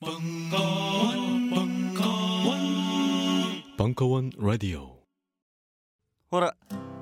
[0.00, 2.58] 벙커원, 벙커원,
[3.76, 5.02] 벙커원 라디오.
[6.30, 6.52] 어라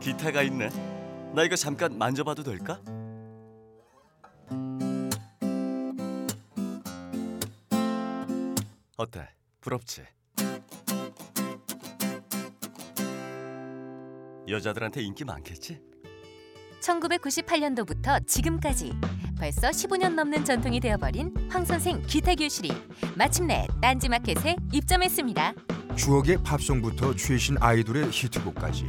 [0.00, 0.70] 기타가 있네
[1.34, 2.80] 나 이거 잠깐 만져봐도 될까?
[8.96, 9.28] 어때
[9.60, 10.02] 부럽지?
[14.48, 15.80] 여자들한테 인기 많겠지?
[16.86, 18.92] 1998년도부터 지금까지
[19.38, 22.72] 벌써 15년 넘는 전통이 되어버린 황선생 기타 교실이
[23.16, 25.52] 마침내 딴지마켓에 입점했습니다.
[25.96, 28.86] 추억의 팝송부터 최신 아이돌의 히트곡까지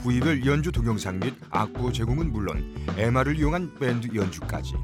[0.00, 4.74] 부위별 연주 동영상 및 악보 제공은 물론 MR을 이용한 밴드 연주까지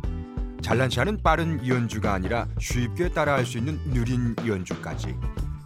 [0.62, 5.14] 잘난치 않은 빠른 연주가 아니라 쉽게 따라할 수 있는 느린 연주까지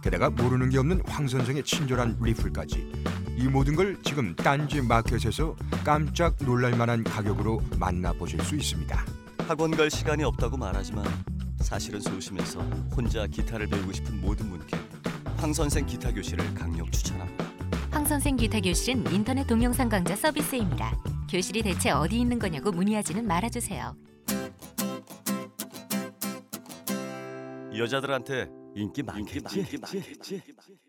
[0.01, 2.91] 게다가 모르는 게 없는 황 선생의 친절한 리플까지
[3.39, 9.05] 이 모든 걸 지금 딴지 마켓에서 깜짝 놀랄 만한 가격으로 만나보실 수 있습니다.
[9.47, 11.05] 학원 갈 시간이 없다고 말하지만
[11.61, 12.59] 사실은 소심해서
[12.93, 14.77] 혼자 기타를 배우고 싶은 모든 분께
[15.37, 17.45] 황 선생 기타 교실을 강력 추천합니다.
[17.91, 20.97] 황 선생 기타 교실은 인터넷 동영상 강좌 서비스입니다.
[21.31, 23.95] 교실이 대체 어디 있는 거냐고 문의하지는 말아주세요.
[27.73, 29.59] 여자들한테 인기 많겠지?
[29.61, 30.88] 오늘도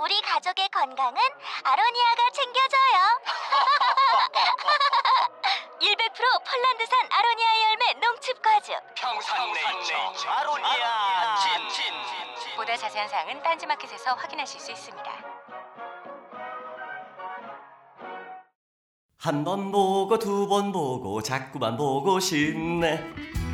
[0.00, 1.20] 우리 가족의 건강은
[1.64, 3.20] 아로니아가 챙겨줘요.
[5.80, 8.74] 100% 폴란드산 아로니아 열매 농축 과즙.
[8.94, 11.52] 평산네이처 아로니아 친
[12.56, 15.12] 보다 자세한 사항은 딴지마켓에서 확인하실 수 있습니다.
[19.20, 23.04] 한 번 보고 두 번 보고 자꾸만 보고 싶네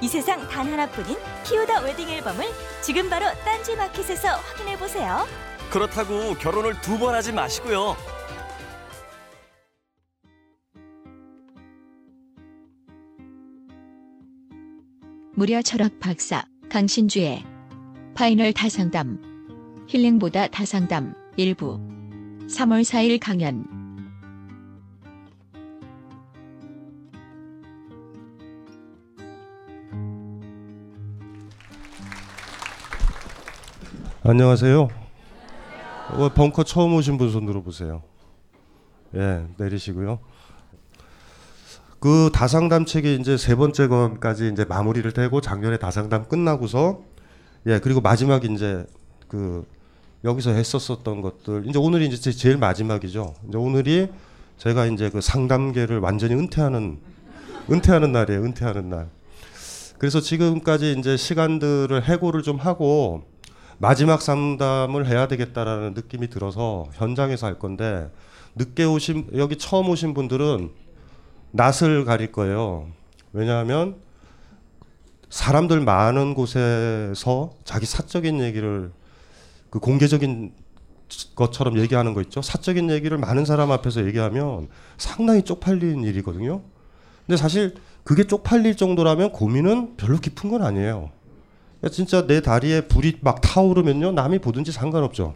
[0.00, 1.16] 이 세상 단 하나뿐인
[1.46, 2.44] 피우다 웨딩 앨범을
[2.82, 5.26] 지금 바로 딴지 마켓에서 확인해 보세요.
[5.70, 7.96] 그렇다고 결혼을 두 번 하지 마시고요
[15.34, 17.44] 무려 철학 박사 강신주의
[18.14, 21.78] 파이널 다상담 힐링보다 다상담 1부
[22.48, 23.66] 3월 4일 강연
[34.26, 34.88] 안녕하세요.
[36.12, 38.02] 어, 벙커 처음 오신 분 손 들어 보세요.
[39.14, 40.18] 예, 내리시고요.
[42.00, 47.00] 그 다상담 책이 이제 세 번째 건까지 이제 마무리를 되고 작년에 다상담 끝나고서
[47.66, 48.84] 예 그리고 마지막 이제
[49.28, 49.64] 그
[50.24, 53.34] 여기서 했었었던 것들 이제 오늘이 이제 제- 제일 마지막이죠.
[53.48, 54.08] 이제 오늘이
[54.58, 56.98] 제가 이제 그 상담계를 완전히 은퇴하는
[57.70, 58.42] 은퇴하는 날이에요.
[58.42, 59.08] 은퇴하는 날.
[59.98, 63.22] 그래서 지금까지 이제 시간들을 해고를 좀 하고
[63.78, 68.10] 마지막 상담을 해야 되겠다라는 느낌이 들어서 현장에서 할 건데
[68.54, 70.70] 늦게 오신 여기 처음 오신 분들은
[71.50, 72.88] 낯을 가릴 거예요.
[73.32, 73.96] 왜냐하면
[75.28, 78.92] 사람들 많은 곳에서 자기 사적인 얘기를
[79.70, 80.52] 그 공개적인
[81.34, 82.42] 것처럼 얘기하는 거 있죠.
[82.42, 86.62] 사적인 얘기를 많은 사람 앞에서 얘기하면 상당히 쪽팔리는 일이거든요.
[87.26, 87.74] 근데 사실
[88.04, 91.10] 그게 쪽팔릴 정도라면 고민은 별로 깊은 건 아니에요.
[91.90, 95.34] 진짜 내 다리에 불이 막 타오르면요 남이 보든지 상관없죠.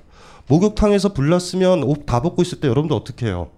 [0.49, 3.50] 목욕탕에서 불 났으면 옷 다 벗고 있을 때 여러분들 어떻게 해요?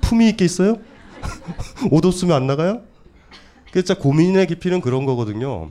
[0.00, 0.76] 품위 있게 있어요?
[1.90, 2.82] 옷 없으면 안 나가요?
[3.72, 5.70] 그 진짜 고민의 깊이는 그런 거거든요.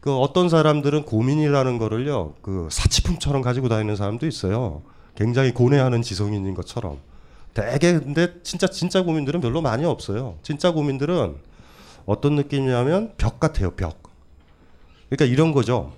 [0.00, 4.82] 그 어떤 사람들은 고민이라는 거를요 그 사치품처럼 가지고 다니는 사람도 있어요.
[5.14, 6.98] 굉장히 고뇌하는 지성인인 것처럼.
[7.54, 10.36] 되게 근데 진짜 진짜 고민들은 별로 많이 없어요.
[10.42, 11.36] 진짜 고민들은
[12.06, 14.09] 어떤 느낌이냐면 벽 같아요 벽.
[15.10, 15.92] 그러니까 이런 거죠.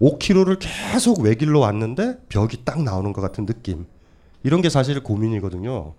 [0.00, 3.86] 5km를 계속 외길로 왔는데 벽이 딱 나오는 것 같은 느낌.
[4.42, 5.94] 이런 게 사실 고민이거든요.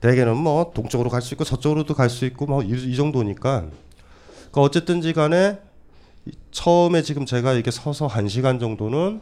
[0.00, 3.66] 대개는 뭐 동쪽으로 갈 수 있고 서쪽으로도 갈 수 있고 뭐이 정도니까.
[4.50, 5.58] 그러니까 어쨌든지 간에
[6.50, 9.20] 처음에 지금 제가 이렇게 서서 한 시간 정도는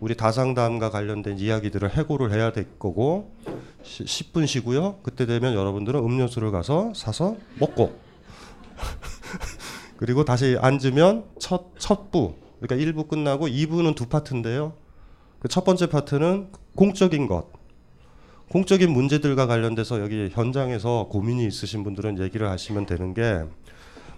[0.00, 3.32] 우리 다상담과 관련된 이야기들을 해고를 해야 될 거고
[3.84, 4.98] 10분 쉬고요.
[5.02, 7.98] 그때 되면 여러분들은 음료수를 가서 사서 먹고
[9.96, 14.74] 그리고 다시 앉으면 첫 첫 부 그러니까 1부 끝나고 2부는 두 파트인데요.
[15.40, 17.46] 그 첫 번째 파트는 공적인 것.
[18.50, 23.42] 공적인 문제들과 관련돼서 여기 현장에서 고민이 있으신 분들은 얘기를 하시면 되는 게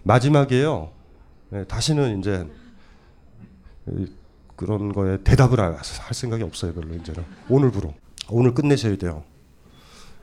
[0.04, 0.90] 마지막이에요.
[1.50, 2.46] 네, 다시는 이제
[4.56, 5.76] 그런 거에 대답을 할
[6.12, 7.24] 생각이 없어요, 별로 이제는.
[7.48, 7.94] 오늘부로.
[8.30, 9.24] 오늘 끝내셔야 돼요.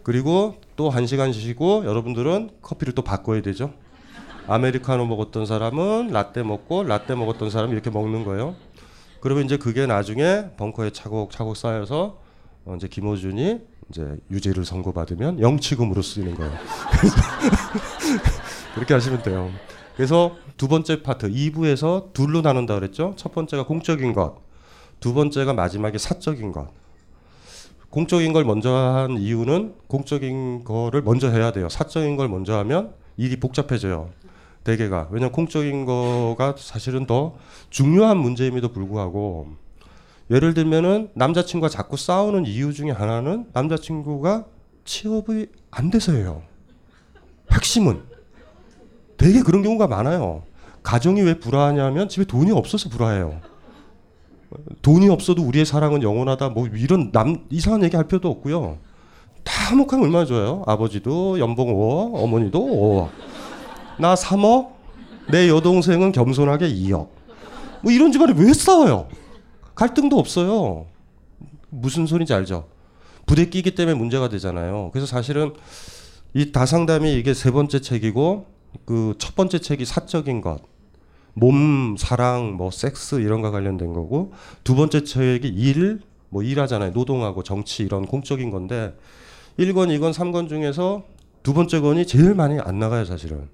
[0.03, 3.73] 그리고 또 한 시간 쉬고 여러분들은 커피를 또 바꿔야 되죠.
[4.47, 8.55] 아메리카노 먹었던 사람은 라떼 먹고 라떼 먹었던 사람이 이렇게 먹는 거예요.
[9.19, 12.19] 그러면 이제 그게 나중에 벙커에 차곡차곡 쌓여서
[12.65, 16.53] 어 이제 김호준이 이제 유죄를 선고받으면 영치금으로 쓰이는 거예요.
[18.75, 19.49] 그렇게 하시면 돼요.
[19.95, 23.13] 그래서 두 번째 파트 2부에서 둘로 나눈다 그랬죠.
[23.15, 24.37] 첫 번째가 공적인 것,
[24.99, 26.67] 두 번째가 마지막에 사적인 것.
[27.89, 31.69] 공적인 걸 먼저 한 이유는 공적인 거를 먼저 해야 돼요.
[31.69, 34.09] 사적인 걸 먼저 하면 일이 복잡해져요.
[34.65, 37.35] 대개가 왜냐면 공적인 거가 사실은 더
[37.69, 39.47] 중요한 문제임에도 불구하고
[40.31, 44.45] 예를 들면은 남자친구가 자꾸 싸우는 이유 중에 하나는 남자친구가
[44.83, 46.41] 취업이 안 돼서예요.
[47.51, 48.01] 핵심은
[49.17, 50.43] 되게 그런 경우가 많아요.
[50.81, 53.39] 가정이 왜 불화하냐면 집에 돈이 없어서 불화해요.
[54.81, 56.49] 돈이 없어도 우리의 사랑은 영원하다.
[56.49, 58.79] 뭐 이런 남 이상한 얘기 할 필요도 없고요.
[59.43, 60.63] 다 화목하면 얼마나 좋아요.
[60.65, 63.34] 아버지도 연봉 5억, 어머니도 5억.
[63.99, 64.71] 나 3억,
[65.31, 67.09] 내 여동생은 겸손하게 2억.
[67.81, 69.07] 뭐 이런 집안에 왜 싸워요?
[69.75, 70.85] 갈등도 없어요.
[71.69, 72.67] 무슨 소리인지 알죠?
[73.25, 74.89] 부대 끼기 때문에 문제가 되잖아요.
[74.93, 75.53] 그래서 사실은
[76.33, 78.45] 이 다상담이 이게 세 번째 책이고
[78.85, 80.61] 그 첫 번째 책이 사적인 것,
[81.33, 84.33] 몸, 사랑, 뭐 섹스 이런 거 관련된 거고
[84.63, 86.91] 두 번째 책이 일, 뭐 일하잖아요.
[86.91, 88.95] 노동하고 정치 이런 공적인 건데
[89.59, 91.03] 1권, 2권, 3권 중에서
[91.43, 93.47] 두 번째 권이 제일 많이 안 나가요, 사실은.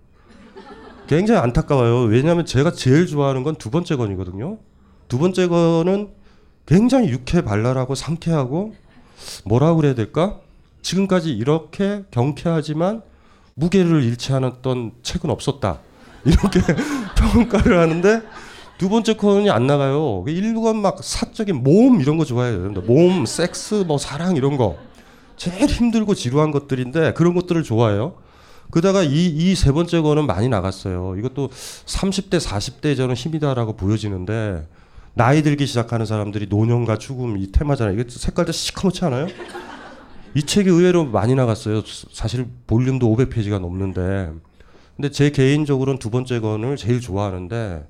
[1.12, 2.04] 굉장히 안타까워요.
[2.04, 4.60] 왜냐하면 제가 제일 좋아하는 건 두 번째 건이거든요.
[5.10, 6.08] 두 번째 건은
[6.66, 8.74] 굉장히 유쾌 발랄하고 상쾌하고
[9.44, 10.40] 뭐라 그래야 될까?
[10.82, 13.02] 지금까지 이렇게 경쾌하지만
[13.56, 15.80] 무게를 잃지 않았던 책은 없었다.
[16.24, 16.62] 이렇게
[17.20, 18.22] 평가를 하는데
[18.78, 20.24] 두 번째 건이 안 나가요.
[20.28, 22.70] 일부건 막 사적인 몸 이런 거 좋아해요.
[22.88, 24.78] 몸, 섹스, 뭐 사랑 이런 거
[25.36, 28.14] 제일 힘들고 지루한 것들인데 그런 것들을 좋아해요.
[28.72, 31.16] 그다가 이 이 세 번째 거는 많이 나갔어요.
[31.18, 34.66] 이것도 30대 40대 저는 힘이다라고 보여지는데
[35.14, 38.00] 나이 들기 시작하는 사람들이 노년과 죽음 이 테마잖아요.
[38.00, 39.28] 이게 색깔도 시커멓지 않아요?
[40.34, 41.82] 이 책이 의외로 많이 나갔어요.
[42.14, 44.32] 사실 볼륨도 500페이지가 넘는데.
[44.96, 47.86] 근데 제 개인적으로는 두 번째 건을 제일 좋아하는데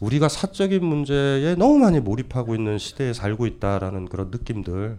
[0.00, 4.98] 우리가 사적인 문제에 너무 많이 몰입하고 있는 시대에 살고 있다라는 그런 느낌들.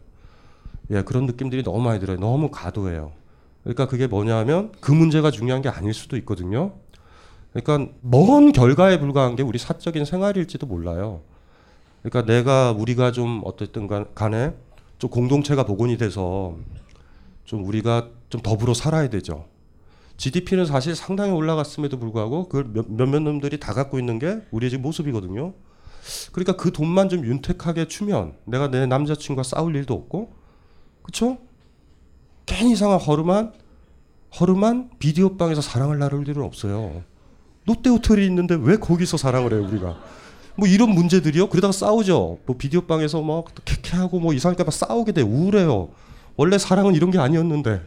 [0.92, 2.18] 예, 그런 느낌들이 너무 많이 들어요.
[2.18, 3.12] 너무 가도해요.
[3.68, 6.76] 그러니까 그게 뭐냐면 그 문제가 중요한 게 아닐 수도 있거든요.
[7.52, 11.22] 그러니까 먼 결과에 불과한 게 우리 사적인 생활일지도 몰라요.
[12.02, 14.54] 그러니까 내가 우리가 좀 어쨌든 간에
[15.00, 16.56] 좀 공동체가 복원이 돼서
[17.44, 19.46] 좀 우리가 좀 더불어 살아야 되죠.
[20.16, 24.84] GDP는 사실 상당히 올라갔음에도 불구하고 그걸 몇 몇 놈들이 다 갖고 있는 게 우리의 지금
[24.84, 25.54] 모습이거든요.
[26.32, 30.32] 그러니까 그 돈만 좀 윤택하게 추면 내가 내 남자친구와 싸울 일도 없고,
[31.04, 31.38] 그렇죠?
[32.48, 33.52] 괜히 이상한 허름한
[34.40, 37.04] 허름한 비디오 방에서 사랑을 나눌 일은 없어요.
[37.68, 39.98] 롯데 호텔이 있는데 왜 거기서 사랑을 해요 우리가?
[40.56, 41.50] 뭐 이런 문제들이요.
[41.50, 42.40] 그러다가 싸우죠.
[42.46, 45.90] 뭐 비디오 방에서 막 캐캐하고 뭐 이상하게 막 싸우게 돼 우울해요.
[46.36, 47.82] 원래 사랑은 이런 게 아니었는데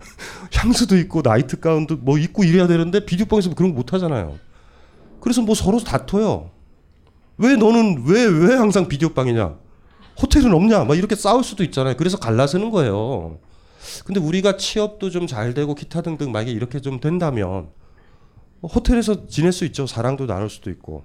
[0.54, 4.38] 향수도 있고 나이트 가운도 뭐 입고 이래야 되는데 비디오 방에서 그런 거 못 하잖아요.
[5.20, 6.50] 그래서 뭐 서로 다퉈요.
[7.38, 9.54] 왜 너는 왜 왜 항상 비디오 방이냐?
[10.20, 10.84] 호텔은 없냐?
[10.84, 11.94] 막 이렇게 싸울 수도 있잖아요.
[11.96, 13.38] 그래서 갈라서는 거예요.
[14.04, 17.68] 근데 우리가 취업도 좀 잘 되고 기타 등등 만약에 이렇게 좀 된다면
[18.62, 19.86] 호텔에서 지낼 수 있죠.
[19.86, 21.04] 사랑도 나눌 수도 있고.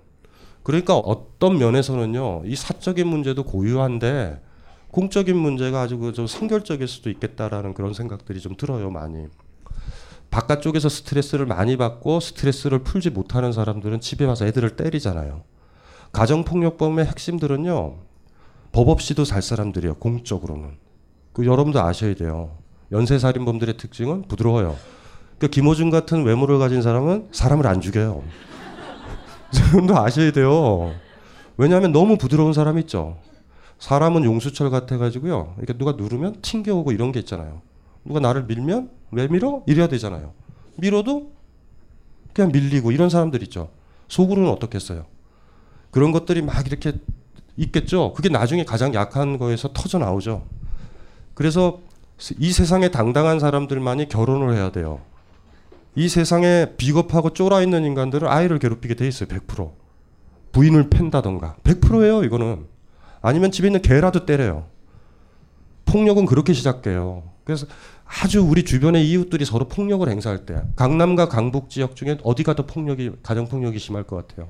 [0.63, 2.43] 그러니까 어떤 면에서는요.
[2.45, 4.41] 이 사적인 문제도 고유한데
[4.91, 8.89] 공적인 문제가 아주 그좀 성결적일 수도 있겠다라는 그런 생각들이 좀 들어요.
[8.89, 9.27] 많이.
[10.31, 15.43] 바깥쪽에서 스트레스를 많이 받고 스트레스를 풀지 못하는 사람들은 집에 와서 애들을 때리잖아요.
[16.11, 17.97] 가정폭력범의 핵심들은요.
[18.71, 19.95] 법 없이도 살 사람들이에요.
[19.95, 20.77] 공적으로는.
[21.33, 22.57] 그 여러분도 아셔야 돼요.
[22.93, 24.77] 연쇄 살인범들의 특징은 부드러워요.
[25.37, 28.23] 그러니까 김호준 같은 외모를 가진 사람은 사람을 안 죽여요.
[29.57, 30.93] 여러분도 아셔야 돼요.
[31.57, 33.17] 왜냐하면 너무 부드러운 사람 있죠.
[33.79, 35.55] 사람은 용수철 같아가지고요.
[35.57, 37.61] 이렇게 누가 누르면 튕겨오고 이런 게 있잖아요.
[38.05, 39.63] 누가 나를 밀면 왜 밀어?
[39.65, 40.31] 이래야 되잖아요.
[40.77, 41.31] 밀어도
[42.31, 43.69] 그냥 밀리고 이런 사람들 있죠.
[44.07, 45.05] 속으로는 어떻겠어요?
[45.89, 46.93] 그런 것들이 막 이렇게
[47.57, 48.13] 있겠죠.
[48.13, 50.45] 그게 나중에 가장 약한 거에서 터져 나오죠.
[51.33, 51.81] 그래서
[52.37, 55.01] 이 세상에 당당한 사람들만이 결혼을 해야 돼요.
[55.95, 59.27] 이 세상에 비겁하고 쫄아 있는 인간들은 아이를 괴롭히게 돼 있어요.
[59.29, 59.71] 100%.
[60.51, 61.55] 부인을 팬다던가.
[61.63, 62.65] 100%예요, 이거는.
[63.21, 64.67] 아니면 집에 있는 개라도 때려요.
[65.85, 67.23] 폭력은 그렇게 시작돼요.
[67.43, 67.67] 그래서
[68.05, 73.11] 아주 우리 주변의 이웃들이 서로 폭력을 행사할 때 강남과 강북 지역 중에 어디가 더 폭력이
[73.23, 74.49] 가정 폭력이 심할 것 같아요.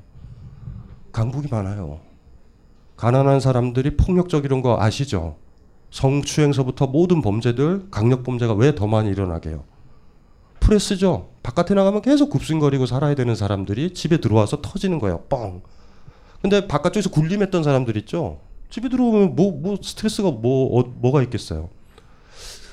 [1.12, 2.00] 강북이 많아요.
[2.98, 5.38] 가난한 사람들이 폭력적 이런 거 아시죠?
[5.93, 9.63] 성추행서부터 모든 범죄들 강력 범죄가 왜 더 많이 일어나게요?
[10.59, 11.29] 프레스죠.
[11.43, 15.21] 바깥에 나가면 계속 굽신거리고 살아야 되는 사람들이 집에 들어와서 터지는 거예요.
[15.29, 15.62] 뻥.
[16.41, 18.39] 근데 바깥쪽에서 굴림했던 사람들 있죠.
[18.71, 21.69] 집에 들어오면 뭐, 뭐 스트레스가 뭐, 어, 뭐가 있겠어요.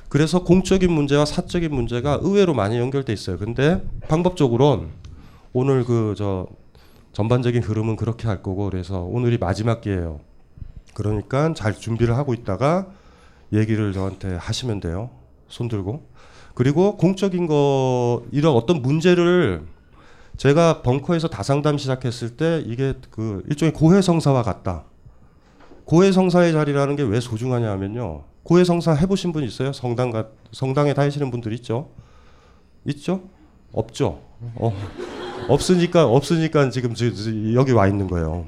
[0.08, 3.36] 그래서 공적인 문제와 사적인 문제가 의외로 많이 연결돼 있어요.
[3.36, 4.88] 근데 방법적으로는
[5.52, 6.46] 오늘 그 저
[7.12, 10.20] 전반적인 흐름은 그렇게 할 거고 그래서 오늘이 마지막 기회예요.
[10.94, 12.86] 그러니까 잘 준비를 하고 있다가
[13.52, 15.11] 얘기를 저한테 하시면 돼요.
[15.49, 16.09] 손 들고.
[16.54, 19.62] 그리고 공적인 거 이런 어떤 문제를
[20.37, 24.85] 제가 벙커에서 다상담 시작했을 때 이게 그 일종의 고해성사와 같다.
[25.85, 28.25] 고해성사의 자리라는 게 왜 소중하냐 하면요.
[28.45, 29.73] 고해성사 해보신 분 있어요?
[29.73, 31.90] 성당 가, 성당에 다니시는 분들 있죠?
[32.87, 33.23] 있죠?
[33.73, 34.21] 없죠?
[34.57, 34.73] 어.
[35.49, 36.95] 없으니까 없으니까 지금
[37.54, 38.47] 여기 와 있는 거예요.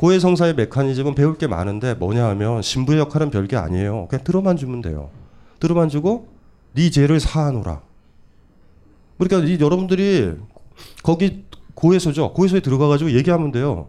[0.00, 4.08] 고해성사의 메커니즘은 배울 게 많은데 뭐냐 하면 신부의 역할은 별게 아니에요.
[4.08, 5.10] 그냥 들어만 주면 돼요.
[5.58, 6.26] 들어만 주고
[6.72, 7.82] 네 죄를 사하노라.
[9.18, 10.36] 그러니까 이 여러분들이
[11.02, 12.32] 거기 고해소죠.
[12.32, 13.88] 고해소에 들어가가지고 얘기하면 돼요.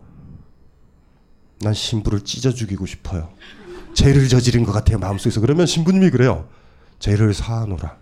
[1.62, 3.30] 난 신부를 찢어 죽이고 싶어요.
[3.94, 5.40] 죄를 저지른 것 같아요 마음속에서.
[5.40, 6.50] 그러면 신부님이 그래요.
[7.00, 7.96] 죄를 사하노라.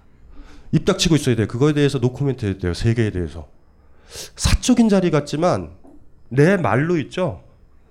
[0.71, 1.47] 입 닥치고 있어야 돼요.
[1.47, 2.73] 그거에 대해서 노코멘트 해야 돼요.
[2.73, 3.47] 세계에 대해서.
[4.35, 5.69] 사적인 자리 같지만
[6.29, 7.43] 내 말로 있죠.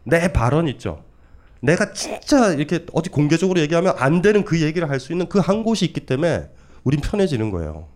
[0.09, 1.05] 내 발언 있죠.
[1.61, 5.63] 내가 진짜 이렇게 어디 공개적으로 얘기하면 안 되는 그 얘기를 할 수 있는 그 한
[5.65, 6.51] 곳이 있기 때문에
[6.85, 7.89] 우린 편해지는 거예요.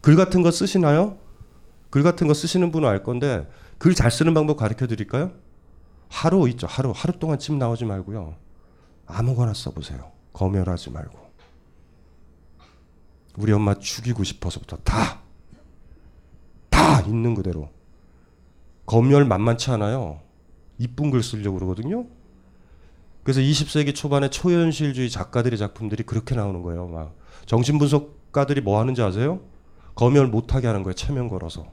[0.00, 1.18] 글 같은 거 쓰시나요?
[1.90, 3.46] 글 같은 거 쓰시는 분은 알 건데
[3.78, 5.32] 글 잘 쓰는 방법 가르쳐 드릴까요?
[6.08, 6.66] 하루 있죠.
[6.66, 6.92] 하루.
[6.94, 8.34] 하루 동안 집 나오지 말고요.
[9.06, 10.10] 아무거나 써 보세요.
[10.32, 11.18] 검열하지 말고.
[13.36, 15.20] 우리 엄마 죽이고 싶어서부터 다.
[16.70, 17.68] 다 있는 그대로.
[18.86, 20.20] 검열 만만치 않아요.
[20.78, 22.06] 이쁜 글 쓰려고 그러거든요.
[23.22, 26.86] 그래서 20세기 초반에 초현실주의 작가들의 작품들이 그렇게 나오는 거예요.
[26.86, 27.14] 막
[27.46, 29.40] 정신분석가들이 뭐 하는지 아세요?
[29.94, 30.94] 검열 못하게 하는 거예요.
[30.94, 31.66] 체면 걸어서.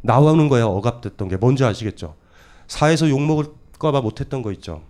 [0.00, 0.68] 나오는 거예요.
[0.68, 2.16] 억압됐던 게 뭔지 아시겠죠?
[2.68, 4.82] 사에서 욕 먹을까봐 못했던 거 있죠.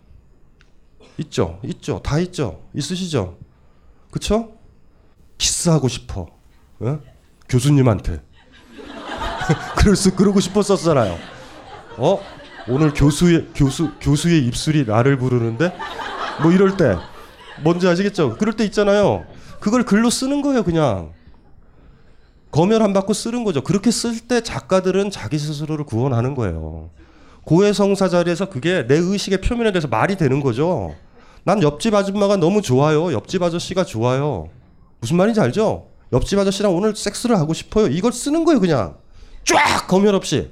[1.19, 2.63] 있죠, 있죠, 다 있죠.
[2.75, 3.39] 있으시죠?
[4.11, 4.53] 그쵸?
[5.39, 6.27] 키스하고 싶어.
[6.81, 7.01] 어?
[7.49, 8.23] 교수님한테.
[9.79, 11.17] 그래서 그러고 싶었었잖아요.
[11.99, 12.21] 어?
[12.69, 15.73] 오늘 교수의 교수 교수의 입술이 나를 부르는데
[16.43, 16.97] 뭐 이럴 때
[17.63, 18.37] 뭔지 아시겠죠?
[18.37, 19.25] 그럴 때 있잖아요.
[19.61, 21.13] 그걸 글로 쓰는 거예요, 그냥.
[22.51, 23.63] 검열 안 받고 쓰는 거죠.
[23.63, 26.91] 그렇게 쓸 때 작가들은 자기 스스로를 구원하는 거예요.
[27.45, 30.95] 고해성사 자리에서 그게 내 의식의 표면에 대해서 말이 되는 거죠.
[31.45, 33.13] 난 옆집 아줌마가 너무 좋아요.
[33.13, 34.49] 옆집 아저씨가 좋아요.
[35.01, 35.87] 무슨 말인지 알죠?
[36.13, 37.87] 옆집 아저씨랑 오늘 섹스를 하고 싶어요.
[37.87, 38.97] 이걸 쓰는 거예요, 그냥.
[39.45, 40.51] 쫙 검열 없이.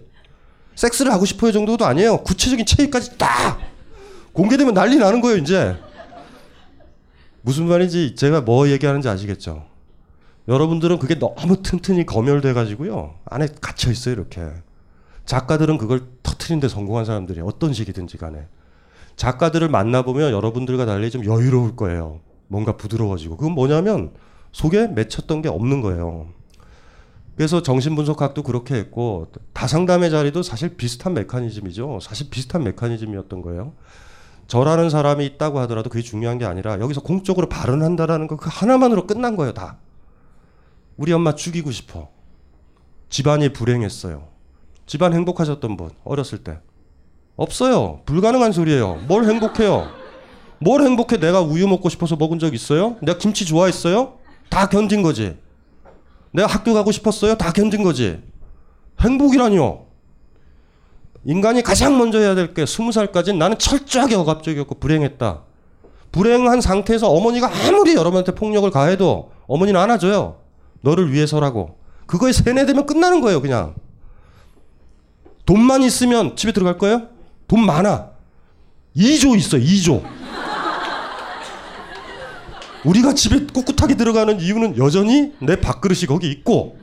[0.74, 2.18] 섹스를 하고 싶어요 정도도 아니에요.
[2.18, 3.60] 구체적인 체의까지 딱
[4.32, 5.76] 공개되면 난리 나는 거예요, 이제.
[7.42, 9.66] 무슨 말인지 제가 뭐 얘기하는지 아시겠죠?
[10.48, 13.14] 여러분들은 그게 너무 튼튼히 검열돼 가지고요.
[13.26, 14.42] 안에 갇혀 있어요, 이렇게.
[15.24, 18.46] 작가들은 그걸 터트리는데 성공한 사람들이 어떤 식이든지 간에.
[19.16, 22.20] 작가들을 만나보면 여러분들과 달리 좀 여유로울 거예요.
[22.48, 23.36] 뭔가 부드러워지고.
[23.36, 24.12] 그건 뭐냐면
[24.52, 26.28] 속에 맺혔던 게 없는 거예요.
[27.36, 31.98] 그래서 정신분석학도 그렇게 했고 다상담의 자리도 사실 비슷한 메커니즘이죠.
[32.00, 33.72] 사실 비슷한 메커니즘이었던 거예요.
[34.46, 39.36] 저라는 사람이 있다고 하더라도 그게 중요한 게 아니라 여기서 공적으로 발언한다라는 거 그 하나만으로 끝난
[39.36, 39.78] 거예요, 다.
[40.96, 42.08] 우리 엄마 죽이고 싶어.
[43.08, 44.28] 집안이 불행했어요.
[44.86, 46.58] 집안 행복하셨던 분 어렸을 때
[47.36, 48.02] 없어요.
[48.06, 48.96] 불가능한 소리예요.
[49.08, 49.88] 뭘 행복해요?
[50.60, 51.16] 뭘 행복해?
[51.18, 52.96] 내가 우유 먹고 싶어서 먹은 적 있어요?
[53.02, 54.18] 내가 김치 좋아했어요?
[54.50, 55.36] 다 견딘 거지.
[56.34, 57.36] 내가 학교 가고 싶었어요?
[57.36, 58.20] 다 견딘 거지.
[59.00, 59.84] 행복이라니요.
[61.26, 65.42] 인간이 가장 먼저 해야 될 게 스무 살까지는 나는 철저하게 억압적이었고 불행했다.
[66.12, 70.36] 불행한 상태에서 어머니가 아무리 여러분한테 폭력을 가해도 어머니는 안아줘요.
[70.82, 71.78] 너를 위해서라고.
[72.06, 73.74] 그거에 세뇌되면 끝나는 거예요, 그냥.
[75.46, 77.08] 돈만 있으면 집에 들어갈 거예요?
[77.48, 78.10] 돈 많아.
[78.96, 80.02] 2조 있어 2조.
[82.84, 86.78] 우리가 집에 꿋꿋하게 들어가는 이유는 여전히 내 밥그릇이 거기 있고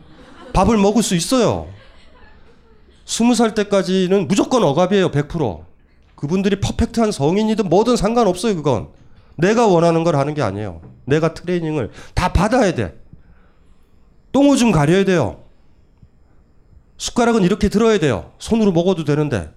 [0.53, 1.67] 밥을 먹을 수 있어요.
[3.05, 5.65] 스무 살 때까지는 무조건 억압이에요, 100%.
[6.15, 8.89] 그분들이 퍼펙트한 성인이든 뭐든 상관없어요, 그건.
[9.37, 10.81] 내가 원하는 걸 하는 게 아니에요.
[11.05, 12.99] 내가 트레이닝을 다 받아야 돼.
[14.31, 15.43] 똥오줌 가려야 돼요.
[16.97, 18.31] 숟가락은 이렇게 들어야 돼요.
[18.37, 19.51] 손으로 먹어도 되는데.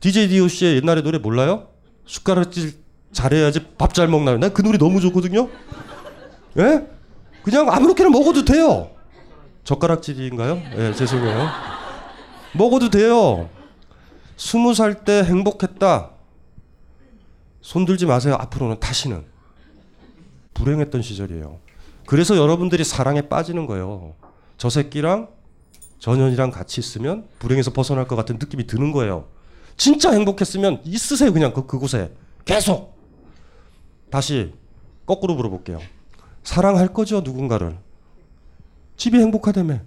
[0.00, 1.68] DJ DOC의 옛날에 노래 몰라요?
[2.06, 2.79] 숟가락질
[3.12, 4.38] 잘해야지 밥 잘 먹나요?
[4.38, 5.48] 난그 노래 너무 좋거든요.
[6.58, 6.86] 예?
[7.42, 8.90] 그냥 아무렇게나 먹어도 돼요.
[9.64, 10.60] 젓가락질인가요?
[10.76, 11.48] 예, 죄송해요.
[12.54, 13.48] 먹어도 돼요.
[14.36, 16.10] 스무 살 때 행복했다.
[17.60, 18.36] 손 들지 마세요.
[18.40, 19.24] 앞으로는 다시는.
[20.54, 21.58] 불행했던 시절이에요.
[22.06, 24.14] 그래서 여러분들이 사랑에 빠지는 거예요.
[24.58, 25.28] 저 새끼랑
[25.98, 29.26] 전현이랑 같이 있으면 불행에서 벗어날 것 같은 느낌이 드는 거예요.
[29.76, 31.32] 진짜 행복했으면 있으세요.
[31.32, 32.12] 그냥 그, 그곳에.
[32.44, 32.98] 계속.
[34.10, 34.52] 다시
[35.06, 35.80] 거꾸로 물어볼게요.
[36.42, 37.20] 사랑할 거죠.
[37.20, 37.76] 누군가를.
[38.96, 39.80] 집이 행복하다며.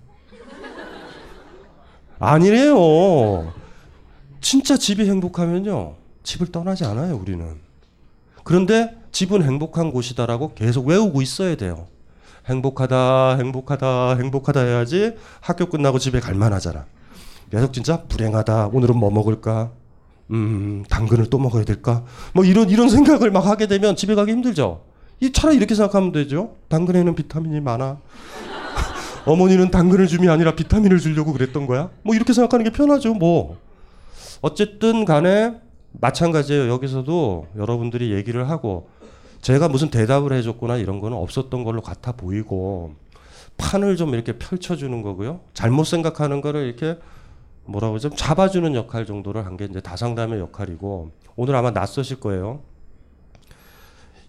[2.20, 3.54] 아니래요.
[4.42, 5.96] 진짜 집이 행복하면요.
[6.24, 7.58] 집을 떠나지 않아요, 우리는.
[8.44, 11.88] 그런데 집은 행복한 곳이다라고 계속 외우고 있어야 돼요.
[12.48, 16.86] 행복하다, 행복하다, 행복하다 해야지 학교 끝나고 집에 갈 만 하잖아.
[17.50, 18.68] 계속 진짜 불행하다.
[18.74, 19.72] 오늘은 뭐 먹을까?
[20.34, 22.04] 음, 당근을 또 먹어야 될까?
[22.34, 24.82] 뭐 이런 이런 생각을 막 하게 되면 집에 가기 힘들죠.
[25.20, 26.56] 이 차라리 이렇게 생각하면 되죠.
[26.70, 28.00] 당근에는 비타민이 많아.
[29.26, 31.92] 어머니는 당근을 줌이 아니라 비타민을 주려고 그랬던 거야?
[32.02, 33.58] 뭐 이렇게 생각하는 게 편하죠, 뭐.
[34.42, 35.54] 어쨌든 간에
[35.94, 36.68] 마찬가지예요.
[36.68, 38.90] 여기서도 여러분들이 얘기를 하고
[39.42, 42.96] 제가 무슨 대답을 해줬거나 이런 거는 없었던 걸로 같아 보이고
[43.58, 45.42] 판을 좀 이렇게 펼쳐주는 거고요.
[45.54, 46.98] 잘못 생각하는 거를 이렇게
[47.66, 52.62] 뭐라고 좀 잡아주는 역할 정도를 한 게 이제 다상담의 역할이고 오늘 아마 낯서실 거예요.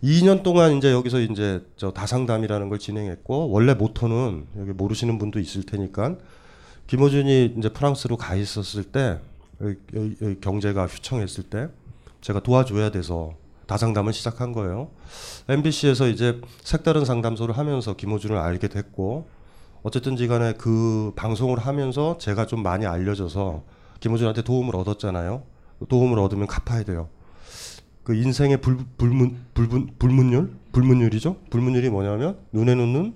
[0.03, 5.65] 2년 동안 이제 여기서 이제 저 다상담이라는 걸 진행했고 원래 모토는 여기 모르시는 분도 있을
[5.65, 6.17] 테니까
[6.87, 9.19] 김호준이 이제 프랑스로 가 있었을 때
[10.43, 11.69] 경제가 휘청했을 때
[12.21, 13.35] 제가 도와줘야 돼서
[13.67, 14.91] 다상담을 시작한 거예요.
[15.49, 19.27] MBC에서 이제 색다른 상담소를 하면서 김호준을 알게 됐고
[19.85, 23.65] 어쨌든지 간에 그 방송을 하면서 제가 좀 많이 알려져서
[24.01, 25.43] 김호준한테 도움을 얻었잖아요.
[25.89, 27.11] 도움을 얻으면 갚아야 돼요.
[28.03, 30.55] 그 인생의 불, 불문, 불분, 불문율?
[30.73, 31.37] 불문율이죠?
[31.51, 33.15] 불문율이 뭐냐면 눈에는 눈,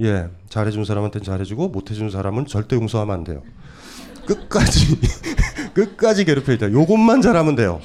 [0.00, 3.42] 예, 잘해준 사람한테는 잘해주고 못해준 사람은 절대 용서하면 안 돼요.
[4.26, 4.98] 끝까지
[5.74, 6.72] 끝까지 괴롭혀야 돼요.
[6.72, 7.80] 요것만 잘하면 돼요.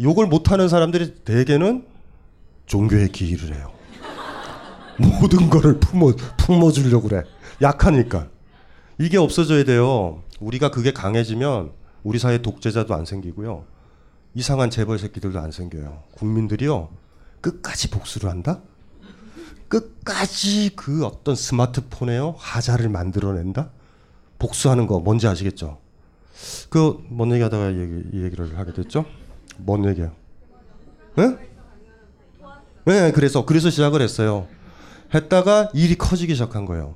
[0.00, 1.84] 요걸 못하는 사람들이 대개는
[2.66, 3.81] 종교에 기일을 해요.
[4.98, 7.22] 모든 거를 품어 품어 주려고 그래.
[7.60, 8.28] 약하니까.
[8.98, 10.22] 이게 없어져야 돼요.
[10.40, 13.64] 우리가 그게 강해지면 우리 사회 독재자도 안 생기고요.
[14.34, 16.02] 이상한 재벌 새끼들도 안 생겨요.
[16.12, 16.88] 국민들이요.
[17.40, 18.60] 끝까지 복수를 한다?
[19.68, 22.34] 끝까지 그 어떤 스마트폰에요.
[22.38, 23.70] 하자를 만들어낸다?
[24.38, 25.78] 복수하는 거 뭔지 아시겠죠?
[26.70, 29.04] 그 뭔 얘기 하다가 얘기, 이 얘기를 하게 됐죠?
[29.58, 30.12] 뭔 얘기야?
[31.16, 31.36] 네?
[32.84, 34.48] 네, 그래서 그래서 시작을 했어요.
[35.14, 36.94] 했다가 일이 커지기 시작한 거예요.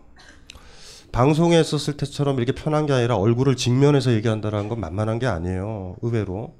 [1.13, 5.97] 방송에 있었을 때처럼 이렇게 편한 게 아니라 얼굴을 직면해서 얘기한다는 건 만만한 게 아니에요.
[6.03, 6.55] 의외로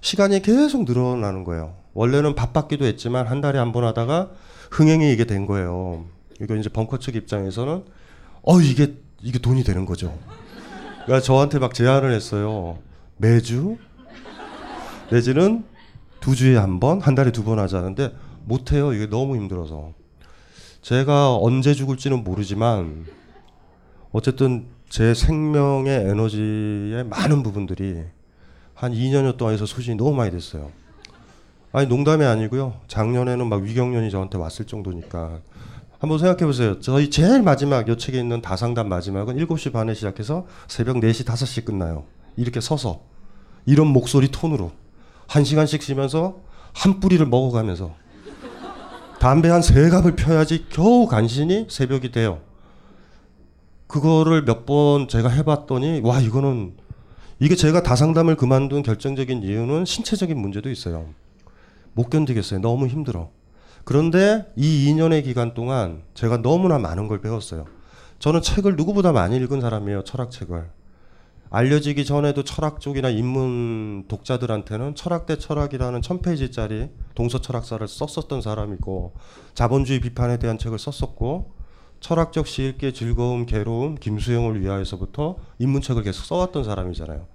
[0.00, 1.74] 시간이 계속 늘어나는 거예요.
[1.92, 4.30] 원래는 바빴기도 했지만 한 달에 한 번 하다가
[4.70, 6.04] 흥행이 이게 된 거예요.
[6.40, 7.84] 이거 이제 벙커 측 입장에서는
[8.42, 10.16] 어 이게 이게 돈이 되는 거죠.
[11.04, 12.78] 그러니까 저한테 막 제안을 했어요.
[13.18, 13.76] 매주
[15.10, 15.64] 내지는
[16.20, 18.92] 두 주에 한 번, 한 달에 두 번 하자는데 못 해요.
[18.94, 19.92] 이게 너무 힘들어서.
[20.82, 23.06] 제가 언제 죽을지는 모르지만
[24.12, 28.02] 어쨌든 제 생명의 에너지의 많은 부분들이
[28.74, 30.70] 한 2년여 동안에서 소진이 너무 많이 됐어요.
[31.72, 32.74] 아니 농담이 아니고요.
[32.88, 35.40] 작년에는 막 위경련이 저한테 왔을 정도니까
[35.98, 36.80] 한번 생각해 보세요.
[36.80, 42.04] 저희 제일 마지막 요 책에 있는 다상담 마지막은 7시 반에 시작해서 새벽 4시 5시 끝나요.
[42.36, 43.02] 이렇게 서서
[43.66, 44.72] 이런 목소리 톤으로
[45.28, 46.40] 한 시간씩 쉬면서
[46.72, 47.94] 한 뿌리를 먹어가면서
[49.20, 52.40] 담배 한 세 갑을 펴야지 겨우 간신히 새벽이 돼요.
[53.86, 56.74] 그거를 몇 번 제가 해봤더니 와 이거는
[57.38, 61.06] 이게 제가 다상담을 그만둔 결정적인 이유는 신체적인 문제도 있어요.
[61.92, 62.60] 못 견디겠어요.
[62.60, 63.30] 너무 힘들어.
[63.84, 67.66] 그런데 이 2년의 기간 동안 제가 너무나 많은 걸 배웠어요.
[68.20, 70.04] 저는 책을 누구보다 많이 읽은 사람이에요.
[70.04, 70.68] 철학책을.
[71.52, 79.14] 알려지기 전에도 철학 쪽이나 인문 독자들한테는 철학 대 철학이라는 천 페이지짜리 동서 철학사를 썼었던 사람이고
[79.54, 81.56] 자본주의 비판에 대한 책을 썼었고
[81.98, 87.26] 철학적 시읽기의 즐거움, 괴로움, 김수영을 위하여서부터 인문책을 계속 써왔던 사람이잖아요.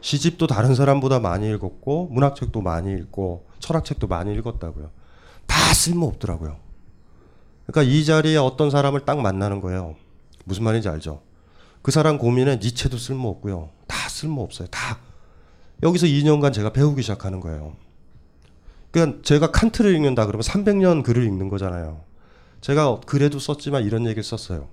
[0.00, 4.90] 시집도 다른 사람보다 많이 읽었고 문학책도 많이 읽고 철학책도 많이 읽었다고요.
[5.46, 6.56] 다 쓸모 없더라고요.
[7.66, 9.96] 그러니까 이 자리에 어떤 사람을 딱 만나는 거예요.
[10.44, 11.25] 무슨 말인지 알죠?
[11.86, 13.70] 그 사람 고민에 니체도 쓸모 없고요.
[13.86, 14.66] 다 쓸모 없어요.
[14.72, 14.98] 다
[15.84, 17.76] 여기서 2년간 제가 배우기 시작하는 거예요.
[18.90, 22.00] 그러니까 제가 칸트를 읽는다 그러면 300년 글을 읽는 거잖아요.
[22.60, 24.66] 제가 글에도 썼지만 이런 얘기를 썼어요.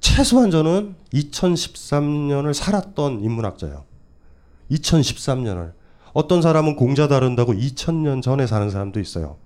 [0.00, 3.84] 최소한 저는 2013년을 살았던 인문학자예요.
[4.72, 5.72] 2013년을.
[6.14, 9.36] 어떤 사람은 공자 다룬다고 2000년 전에 사는 사람도 있어요.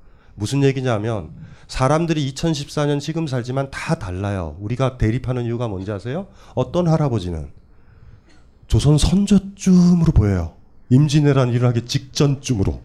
[0.41, 1.31] 무슨 얘기냐면
[1.69, 4.57] 사람들이 2014년 지금 살지만 다 달라요.
[4.59, 6.29] 우리가 대립하는 이유가 뭔지 아세요?
[6.55, 7.51] 어떤 할아버지는
[8.67, 10.55] 조선 선조쯤으로 보여요.
[10.89, 12.81] 임진왜란 일어나기 직전쯤으로.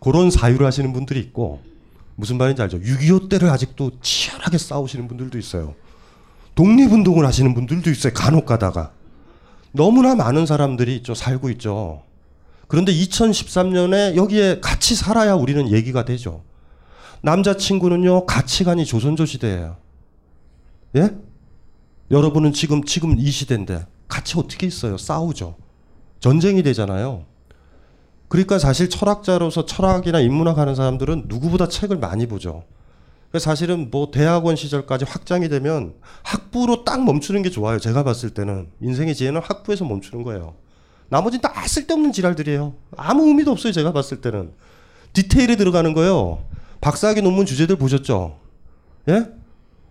[0.00, 1.60] 그런 사유를 하시는 분들이 있고
[2.16, 2.80] 무슨 말인지 알죠?
[2.80, 5.74] 6.25 때를 아직도 치열하게 싸우시는 분들도 있어요.
[6.54, 8.14] 독립운동을 하시는 분들도 있어요.
[8.14, 8.92] 간혹 가다가.
[9.72, 11.14] 너무나 많은 사람들이 있죠.
[11.14, 12.02] 살고 있죠.
[12.66, 16.42] 그런데 2013년에 여기에 같이 살아야 우리는 얘기가 되죠.
[17.24, 19.76] 남자친구는요, 가치관이 조선조 시대예요.
[20.96, 21.16] 예?
[22.10, 24.98] 여러분은 지금, 지금 이 시대인데 같이 어떻게 있어요?
[24.98, 25.56] 싸우죠.
[26.20, 27.24] 전쟁이 되잖아요.
[28.28, 32.64] 그러니까 사실 철학자로서 철학이나 인문학 하는 사람들은 누구보다 책을 많이 보죠.
[33.38, 37.78] 사실은 뭐 대학원 시절까지 확장이 되면 학부로 딱 멈추는 게 좋아요.
[37.78, 40.54] 제가 봤을 때는 인생의 지혜는 학부에서 멈추는 거예요.
[41.08, 42.74] 나머지는 다 쓸데없는 지랄들이에요.
[42.96, 43.72] 아무 의미도 없어요.
[43.72, 44.52] 제가 봤을 때는
[45.14, 46.44] 디테일에 들어가는 거예요.
[46.84, 48.36] 박사학위 논문 주제들 보셨죠?
[49.08, 49.26] 예?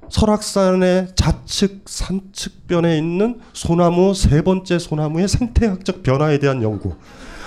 [0.10, 6.94] 설악산의 좌측 산측변에 있는 소나무 세 번째 소나무의 생태학적 변화에 대한 연구.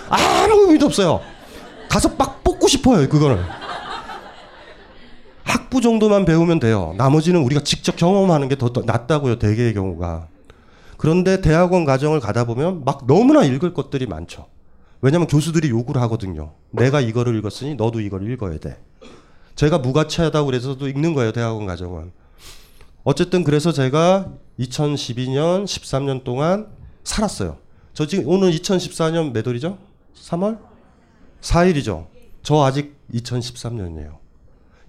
[0.08, 1.20] 아무 의미도 없어요.
[1.88, 3.08] 가서 막 뽑고 싶어요.
[3.08, 3.38] 그거는.
[5.44, 6.96] 학부 정도만 배우면 돼요.
[6.98, 9.38] 나머지는 우리가 직접 경험하는 게 더 낫다고요.
[9.38, 10.26] 대개의 경우가.
[10.96, 14.48] 그런데 대학원 과정을 가다 보면 막 너무나 읽을 것들이 많죠.
[15.02, 16.54] 왜냐면 교수들이 요구를 하거든요.
[16.72, 18.76] 내가 이거를 읽었으니 너도 이걸 읽어야 돼.
[19.56, 21.32] 제가 무가치하다고 그래서도 읽는 거예요.
[21.32, 22.12] 대학원 과정은.
[23.04, 26.68] 어쨌든 그래서 제가 2012년, 13년 동안
[27.04, 27.58] 살았어요.
[27.94, 29.78] 저 지금 오늘 2014년 몇 월이죠?
[30.14, 30.58] 3월?
[31.40, 32.06] 4일이죠.
[32.42, 34.18] 저 아직 2013년이에요.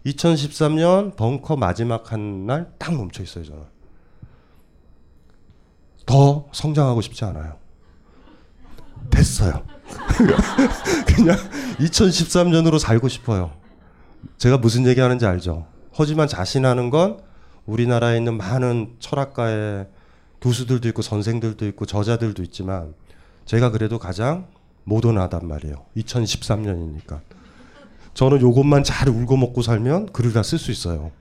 [0.06, 3.63] 2013년 벙커 마지막 한 날 딱 멈춰 있어요, 저는.
[6.06, 7.58] 더 성장하고 싶지 않아요.
[9.10, 9.63] 됐어요.
[11.08, 11.38] 그냥
[11.80, 13.51] 2013년으로 살고 싶어요.
[14.38, 15.65] 제가 무슨 얘기 하는지 알죠?
[15.93, 17.19] 하지만 자신하는 건
[17.65, 19.88] 우리나라에 있는 많은 철학가의
[20.41, 22.93] 교수들도 있고 선생들도 있고 저자들도 있지만
[23.45, 24.47] 제가 그래도 가장
[24.84, 25.86] 모던하단 말이에요.
[25.97, 27.19] 2013년이니까.
[28.13, 31.12] 저는 요것만 잘 울고 먹고 살면 글을 다 쓸 수 있어요.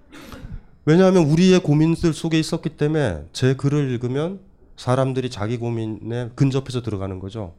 [0.85, 4.40] 왜냐하면 우리의 고민들 속에 있었기 때문에 제 글을 읽으면
[4.76, 7.54] 사람들이 자기 고민에 근접해서 들어가는 거죠.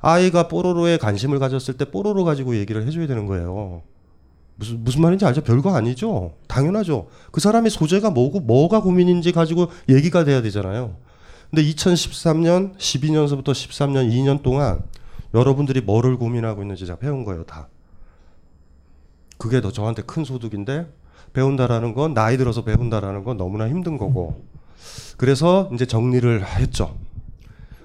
[0.00, 3.82] 아이가 뽀로로에 관심을 가졌을 때 뽀로로 가지고 얘기를 해줘야 되는 거예요.
[4.56, 5.42] 무슨 무슨 말인지 알죠?
[5.42, 6.32] 별거 아니죠.
[6.48, 7.08] 당연하죠.
[7.30, 10.96] 그 사람의 소재가 뭐고 뭐가 고민인지 가지고 얘기가 돼야 되잖아요.
[11.50, 14.82] 근데 2013년, 12년서부터 13년, 2년 동안
[15.34, 17.68] 여러분들이 뭐를 고민하고 있는지 제가 배운 거예요, 다.
[19.38, 20.86] 그게 더 저한테 큰 소득인데
[21.34, 24.42] 배운다라는 건 나이 들어서 배운다라는 건 너무나 힘든 거고.
[25.18, 26.96] 그래서 이제 정리를 했죠.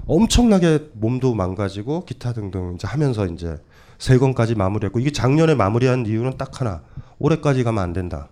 [0.08, 3.58] 엄청나게 몸도 망가지고 기타 등등 이제 하면서 이제
[4.02, 6.82] 세 권까지 마무리했고 이게 작년에 마무리한 이유는 딱 하나.
[7.20, 8.30] 올해까지 가면 안 된다.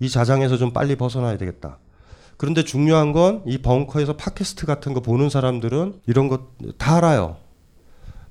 [0.00, 1.78] 이 자장에서 좀 빨리 벗어나야 되겠다.
[2.36, 7.36] 그런데 중요한 건 이 벙커에서 팟캐스트 같은 거 보는 사람들은 이런 거 다 알아요.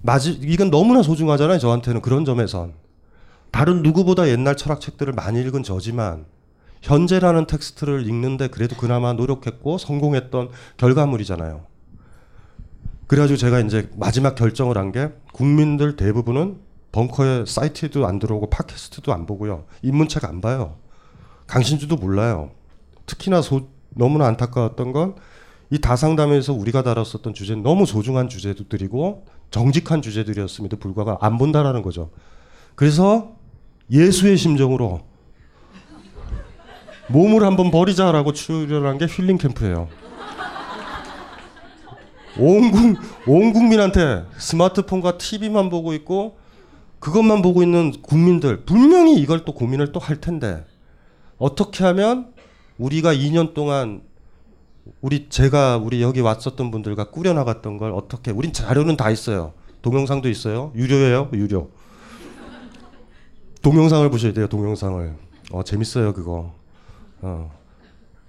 [0.02, 1.58] 맞이 이건 너무나 소중하잖아요.
[1.58, 2.74] 저한테는 그런 점에선
[3.52, 6.26] 다른 누구보다 옛날 철학책들을 많이 읽은 저지만
[6.82, 11.62] 현재라는 텍스트를 읽는데 그래도 그나마 노력했고 성공했던 결과물이잖아요.
[13.08, 16.60] 그래가지고 제가 이제 마지막 결정을 한 게 국민들 대부분은
[16.92, 19.66] 벙커에 사이트에도 안 들어오고 팟캐스트도 안 보고요.
[19.82, 20.76] 인문책 안 봐요.
[21.48, 22.52] 강신주도 몰라요.
[23.06, 25.16] 특히나 소, 너무나 안타까웠던 건
[25.72, 32.12] 이 다상담에서 우리가 다뤘었던 주제는 너무 소중한 주제들이고 정직한 주제들이었음에도 불구하고 안 본다라는 거죠.
[32.76, 33.36] 그래서
[33.90, 35.00] 예수의 심정으로
[37.08, 39.88] 몸을 한번 버리자라고 출연한 게 힐링 캠프예요.
[42.40, 46.38] 온, 국, 온 국민한테 스마트폰과 TV만 보고 있고
[47.00, 50.66] 그것만 보고 있는 국민들 분명히 이걸 또 고민을 또 할 텐데
[51.38, 52.32] 어떻게 하면
[52.78, 54.02] 우리가 2년 동안
[55.02, 59.54] 우리 제가 우리 여기 왔었던 분들과 꾸려 나갔던 걸 어떻게 우린 자료는 다 있어요.
[59.82, 60.72] 동영상도 있어요.
[60.76, 61.30] 유료예요.
[61.34, 61.70] 유료.
[63.62, 64.48] 동영상을 보셔야 돼요.
[64.48, 65.16] 동영상을.
[65.52, 66.54] 어 재밌어요 그거.
[67.22, 67.52] 어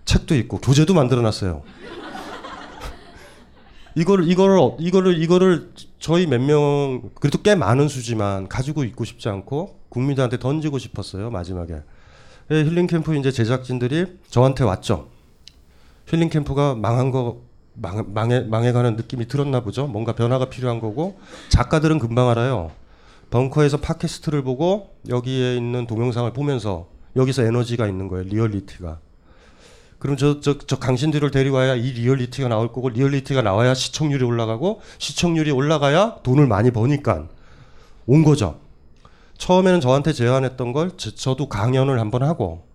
[0.05, 1.63] 책도 있고 교재도 만들어 놨어요.
[3.95, 9.29] 이거를 이거를 어- 이거를 이거를 저희 몇 명 그래도 꽤 많은 수지만 가지고 있고 싶지
[9.29, 11.83] 않고 국민들한테 던지고 싶었어요 마지막에.
[12.51, 15.09] 예, 힐링 캠프 이제 제작진들이 저한테 왔죠.
[16.07, 17.41] 힐링 캠프가 망한 거
[17.75, 19.87] 망, 망해 망해가는 느낌이 들었나 보죠.
[19.87, 21.19] 뭔가 변화가 필요한 거고
[21.51, 22.71] 작가들은 금방 알아요.
[23.31, 28.99] 벙커에서 팟캐스트를 보고 여기에 있는 동영상을 보면서 여기서 에너지가 있는 거예요 리얼리티가
[30.03, 34.81] 그럼 저, 저, 저 당신들을 데리고 와야 이 리얼리티가 나올 거고 리얼리티가 나와야 시청률이 올라가고
[34.99, 37.29] 시청률이 올라가야 돈을 많이 버니까
[38.07, 38.59] 온 거죠.
[39.39, 42.67] 처음에는 저한테 제안했던 걸 저, 저도 강연을 한번 하고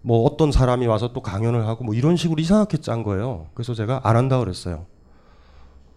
[0.00, 3.48] 뭐 어떤 사람이 와서 또 강연을 하고 뭐 이런 식으로 이상하게 짠 거예요.
[3.52, 4.86] 그래서 제가 안 한다 그랬어요.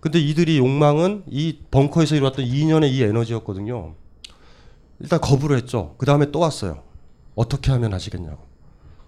[0.02, 3.94] 근데 이들이 욕망은 이 벙커에서 이루었던 2년의 이 에너지였거든요.
[5.00, 5.96] 일단 거부를 했죠.
[5.98, 6.84] 그 다음에 또 왔어요.
[7.36, 8.44] 어떻게 하면 하시겠냐고.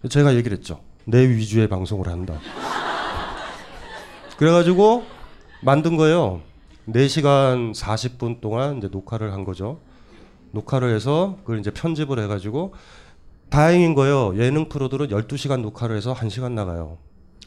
[0.09, 0.79] 제가 얘기를 했죠.
[1.05, 2.39] 내 위주의 방송을 한다.
[4.37, 5.03] 그래가지고
[5.61, 6.41] 만든 거예요.
[6.89, 9.79] 4시간 40분 동안 이제 녹화를 한 거죠.
[10.51, 12.73] 녹화를 해서 그걸 이제 편집을 해가지고
[13.49, 14.37] 다행인 거예요.
[14.37, 16.97] 예능 프로들은 12시간 녹화를 해서 1시간 나가요.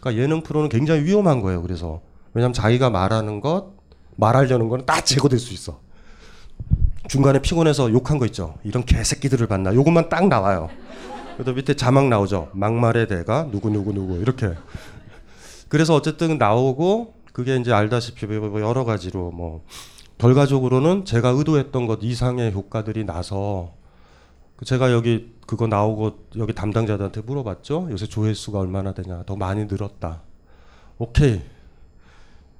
[0.00, 1.62] 그러니까 예능 프로는 굉장히 위험한 거예요.
[1.62, 2.00] 그래서
[2.32, 3.72] 왜냐하면 자기가 말하는 것,
[4.16, 5.80] 말하려는 거는 다 제거될 수 있어.
[7.08, 8.54] 중간에 피곤해서 욕한 거 있죠.
[8.64, 9.74] 이런 개새끼들을 봤나.
[9.74, 10.68] 요것만 딱 나와요.
[11.36, 12.48] 그래도 밑에 자막 나오죠.
[12.54, 14.54] 막말의 대가 누구 누구 누구 이렇게.
[15.68, 19.62] 그래서 어쨌든 나오고 그게 이제 알다시피 뭐 여러 가지로 뭐
[20.16, 23.74] 결과적으로는 제가 의도했던 것 이상의 효과들이 나서
[24.56, 27.88] 그 제가 여기 그거 나오고 여기 담당자들한테 물어봤죠.
[27.90, 29.22] 요새 조회수가 얼마나 되냐.
[29.26, 30.22] 더 많이 늘었다.
[30.96, 31.42] 오케이.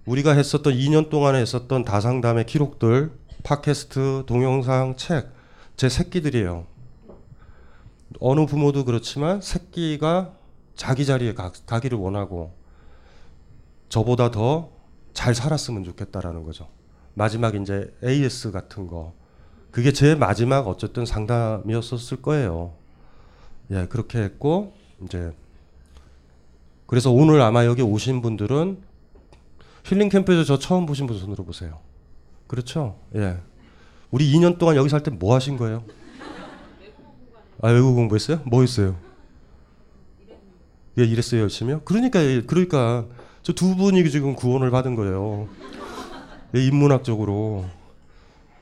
[0.05, 3.11] 우리가 했었던 2년 동안에 했었던 다상담의 기록들,
[3.43, 5.31] 팟캐스트, 동영상, 책,
[5.77, 6.76] 제 새끼들이에요.
[8.21, 10.33] 어느 부모도 그렇지만 새끼가
[10.75, 12.53] 자기 자리에 가, 가기를 원하고
[13.89, 14.77] 저보다 더
[15.17, 16.69] 잘 살았으면 좋겠다라는 거죠.
[17.15, 19.15] 마지막 이제 AS 같은 거
[19.71, 22.75] 그게 제 마지막 어쨌든 상담이었었을 거예요.
[23.71, 25.33] 예, 그렇게 했고 이제
[26.87, 28.83] 그래서 오늘 아마 여기 오신 분들은
[29.87, 31.79] 힐링 캠프에서 저 처음 보신 분 손으로 보세요.
[32.47, 32.99] 그렇죠?
[33.15, 33.39] 예.
[34.11, 35.83] 우리 2년 동안 여기 살 때 뭐 하신 거예요?
[37.63, 38.41] 아 외국 공부했어요?
[38.45, 38.97] 뭐 했어요?
[40.99, 41.83] 예, 일했어요 열심히요.
[41.85, 43.07] 그러니까 그러니까
[43.43, 45.49] 저 두 분이 지금 구원을 받은 거예요.
[46.55, 47.65] 예, 인문학적으로.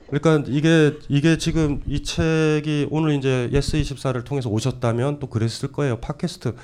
[0.09, 5.99] 그러니까 이게 이게 지금 이 책이 오늘 이제 예스 24를 통해서 오셨다면 또 그랬을 거예요.
[5.99, 6.55] 팟캐스트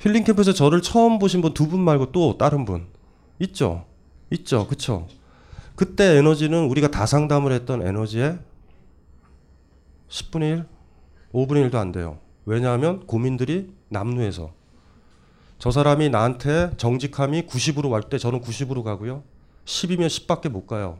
[0.00, 2.86] 힐링 캠프에서 저를 처음 보신 분 두 분 말고 또 다른 분
[3.40, 3.84] 있죠.
[4.30, 4.66] 있죠.
[4.66, 5.06] 그쵸
[5.76, 8.38] 그때 에너지는 우리가 다 상담을 했던 에너지의
[10.08, 10.64] 10분의 1,
[11.34, 12.18] 5분의 1도 안 돼요.
[12.46, 14.52] 왜냐하면 고민들이 남루해서
[15.58, 19.22] 저 사람이 나한테 정직함이 90으로 갈 때 저는 90으로 가고요.
[19.64, 20.98] 10이면 10밖에 못 가요.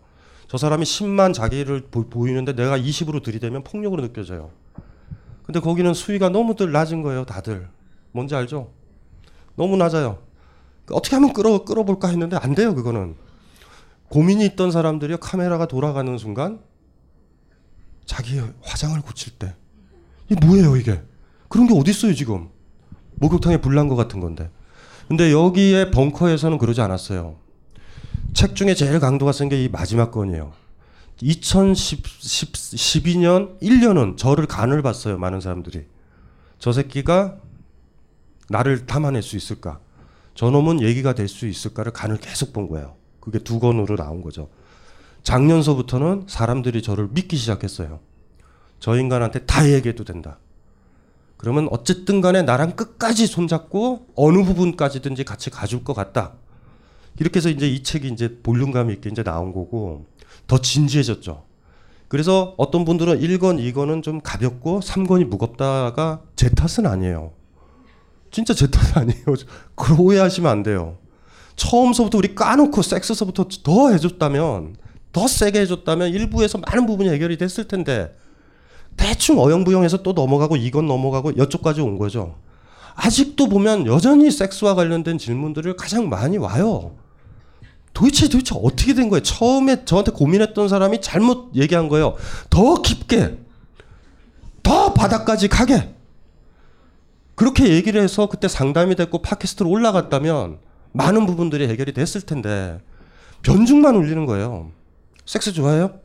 [0.48, 4.50] 저 사람이 10만 자기를 보, 보이는데 내가 20으로 들이대면 폭력으로 느껴져요.
[5.44, 7.68] 근데 거기는 수위가 너무들 낮은 거예요, 다들.
[8.12, 8.70] 뭔지 알죠?
[9.56, 10.18] 너무 낮아요.
[10.90, 13.16] 어떻게 하면 끌어 끌어볼까 했는데 안 돼요, 그거는.
[14.08, 16.60] 고민이 있던 사람들이 카메라가 돌아가는 순간
[18.06, 19.54] 자기 화장을 고칠 때
[20.30, 21.02] 이게 뭐예요, 이게?
[21.48, 22.48] 그런 게 어디 있어요, 지금?
[23.16, 24.50] 목욕탕에 불난 것 같은 건데.
[25.08, 27.36] 근데 여기에 벙커에서는 그러지 않았어요.
[28.32, 30.52] 책 중에 제일 강도가 센 게 이 마지막 건이에요.
[31.22, 35.18] 2012년 1년은 저를 간을 봤어요.
[35.18, 35.84] 많은 사람들이.
[36.58, 37.36] 저 새끼가
[38.48, 39.78] 나를 담아낼 수 있을까?
[40.34, 42.96] 저놈은 얘기가 될 수 있을까를 간을 계속 본 거예요.
[43.20, 44.48] 그게 두 건으로 나온 거죠.
[45.22, 48.00] 작년서부터는 사람들이 저를 믿기 시작했어요.
[48.84, 50.36] 저 인간한테 다 얘기해도 된다.
[51.38, 56.34] 그러면 어쨌든 간에 나랑 끝까지 손잡고 어느 부분까지든지 같이 가줄 것 같다.
[57.18, 60.04] 이렇게 해서 이제 이 책이 이제 볼륨감 있게 이제 나온 거고
[60.46, 61.44] 더 진지해졌죠.
[62.08, 67.32] 그래서 어떤 분들은 1권, 2권은 좀 가볍고 3권이 무겁다가 제 탓은 아니에요.
[68.30, 69.24] 진짜 제 탓은 아니에요.
[69.74, 70.98] 그걸 오해하시면 안 돼요.
[71.56, 74.76] 처음서부터 우리 까놓고 섹스서부터 더 해줬다면
[75.10, 78.14] 더 세게 해줬다면 일부에서 많은 부분이 해결이 됐을 텐데
[78.96, 82.36] 대충 어영부영해서 또 넘어가고 이건 넘어가고 이쪽까지 온 거죠.
[82.94, 86.94] 아직도 보면 여전히 섹스와 관련된 질문들을 가장 많이 와요.
[87.92, 89.22] 도대체 도대체 어떻게 된 거예요?
[89.22, 92.16] 처음에 저한테 고민했던 사람이 잘못 얘기한 거예요.
[92.50, 93.38] 더 깊게,
[94.62, 95.94] 더 바닥까지 가게.
[97.36, 100.58] 그렇게 얘기를 해서 그때 상담이 됐고 팟캐스트로 올라갔다면
[100.92, 102.80] 많은 부분들이 해결이 됐을 텐데
[103.42, 104.70] 변죽만 울리는 거예요.
[105.26, 105.98] 섹스 좋아해요?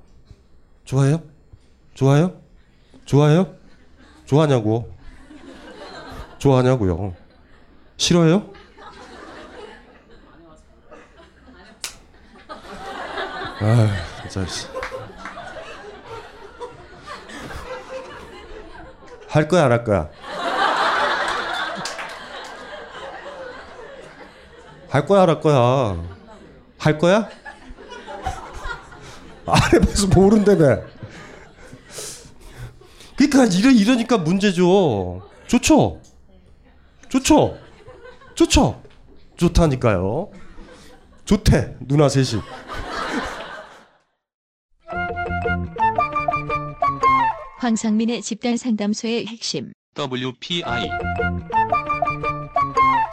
[0.86, 1.22] 좋아해요?
[1.94, 2.39] 좋아해요?
[3.10, 3.56] 좋아해요?
[4.28, 4.88] 좋아하냐고.
[6.38, 7.16] 좋아하냐고요.
[7.98, 8.52] 싫어해요?
[13.62, 13.88] 아,
[14.30, 14.46] 진짜.
[14.46, 14.68] 씨.
[19.28, 20.10] 할 거야 안 할 거야?
[24.90, 25.98] 할 거야 안 할 거야?
[26.78, 27.30] 할 거야?
[29.48, 30.82] 안 해봐서 모른다며.
[33.20, 35.22] 그러니까 이러 이러니까 문제죠.
[35.48, 36.00] 좋죠.
[37.10, 37.58] 좋죠.
[38.34, 38.82] 좋죠.
[39.36, 40.30] 좋다니까요.
[41.26, 42.42] 좋대 누나 셋이.
[47.60, 49.74] 황상민의 집단 상담소의 핵심.
[49.98, 50.90] WPI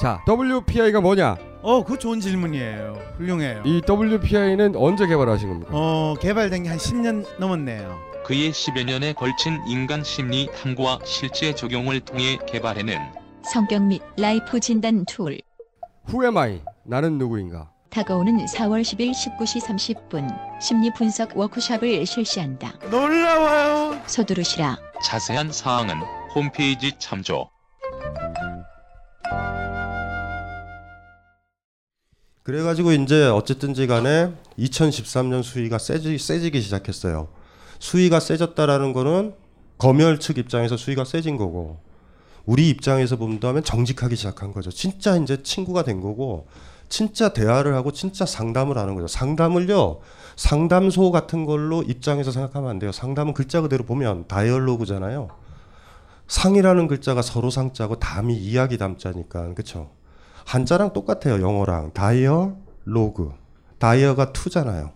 [0.01, 1.37] 자, WPI가 뭐냐?
[1.63, 2.97] 어, 그 좋은 질문이에요.
[3.17, 3.63] 훌륭해요.
[3.65, 5.71] 이 WPI는 언제 개발하신 겁니까?
[5.73, 7.99] 어, 개발된 게 한 10년 넘었네요.
[8.27, 13.01] 그의 10여 년에 걸친 인간 심리 탐구와 실제 적용을 통해 개발해낸
[13.45, 15.41] 성격 및 라이프 진단 툴.
[16.09, 16.61] Who am I?
[16.83, 17.71] 나는 누구인가?
[17.91, 22.73] 다가오는 4월 10일 19시 30분 심리 분석 워크숍을 실시한다.
[22.91, 24.03] 놀라워요.
[24.07, 24.77] 서두르시라.
[25.05, 25.95] 자세한 사항은
[26.35, 27.49] 홈페이지 참조.
[32.43, 37.36] 그래가지고 이제 어쨌든지 간에 2013년 수위가 세지, 세지기 시작했어요.
[37.79, 39.35] 수위가 세졌다라는 거는
[39.79, 41.79] 검열 측 입장에서 수위가 세진 거고
[42.45, 44.71] 우리 입장에서 본다면 정직하기 시작한 거죠.
[44.71, 46.47] 진짜 이제 친구가 된 거고
[46.89, 49.09] 진짜 대화를 하고 진짜 상담을 하는 거죠.
[49.09, 49.99] 상담을요.
[50.37, 52.93] 상담소 같은 걸로 입장에서 생각하면 안 돼요.
[52.93, 55.29] 상담은 글자 그대로 보면 dialogue잖아요.
[56.29, 59.91] 상이라는 글자가 서로 상자고 담이 이야기 담자니까 그렇죠.
[60.45, 61.43] 한자랑 똑같아요.
[61.43, 63.33] 영어랑 dia logue.
[63.79, 64.93] dia가 two잖아요.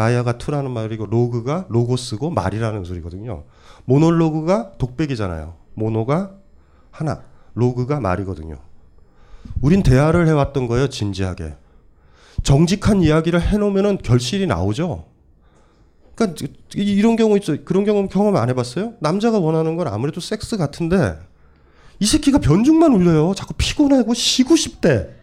[0.00, 3.44] dia가 two라는 말이고 logue가 로고스고 말이라는 소리거든요.
[3.84, 5.54] 모놀로그가 독백이잖아요.
[5.74, 6.36] mono가
[6.90, 8.56] 하나, logue가 말이거든요.
[9.60, 10.88] 우린 대화를 해왔던 거예요.
[10.88, 11.54] 진지하게.
[12.42, 15.04] 정직한 이야기를 해놓으면 결실이 나오죠.
[16.14, 17.62] 그러니까 이- 이런 경우 있죠.
[17.64, 18.94] 그런 경험 경험 안 해봤어요?
[19.00, 21.18] 남자가 원하는 건 아무래도 섹스 같은데
[21.98, 23.34] 이 새끼가 변죽만 울려요.
[23.36, 25.14] 자꾸 피곤하고 쉬고 싶대.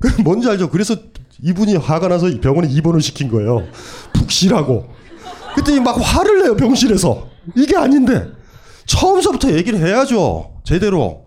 [0.00, 0.70] 그 뭔지 알죠?
[0.70, 0.96] 그래서
[1.42, 3.66] 이분이 화가 나서 병원에 입원을 시킨 거예요.
[4.12, 4.88] 푹 쉬라고.
[5.54, 7.28] 그랬더니 막 화를 내요 병실에서.
[7.56, 8.30] 이게 아닌데
[8.86, 10.60] 처음서부터 얘기를 해야죠.
[10.64, 11.26] 제대로.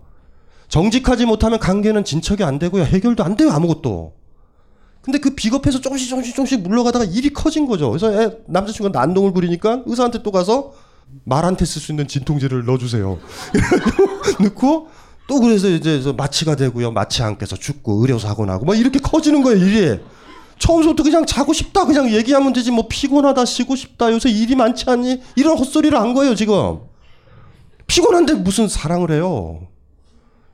[0.68, 2.84] 정직하지 못하면 관계는 진척이 안 되고요.
[2.84, 3.50] 해결도 안 돼요.
[3.50, 4.14] 아무것도.
[5.02, 7.90] 근데 그 비겁해서 조금씩 조금씩 조금씩 물러가다가 일이 커진 거죠.
[7.90, 10.72] 그래서 애, 남자친구가 난동을 부리니까 의사한테 또 가서
[11.24, 13.18] 말한테 쓸 수 있는 진통제를 넣어주세요.
[14.42, 14.88] 넣고
[15.28, 16.92] 또 그래서 이제 마취가 되고요.
[16.92, 19.58] 마취 안 깨서 죽고 의료 사고 나고 막 이렇게 커지는 거예요.
[19.64, 20.00] 일이.
[20.58, 22.70] 처음부터 그냥 자고 싶다 그냥 얘기하면 되지.
[22.70, 24.10] 뭐 피곤하다 쉬고 싶다.
[24.12, 25.20] 요새 일이 많지 않니?
[25.36, 26.78] 이런 헛소리를 한 거예요 지금.
[27.86, 29.66] 피곤한데 무슨 사랑을 해요?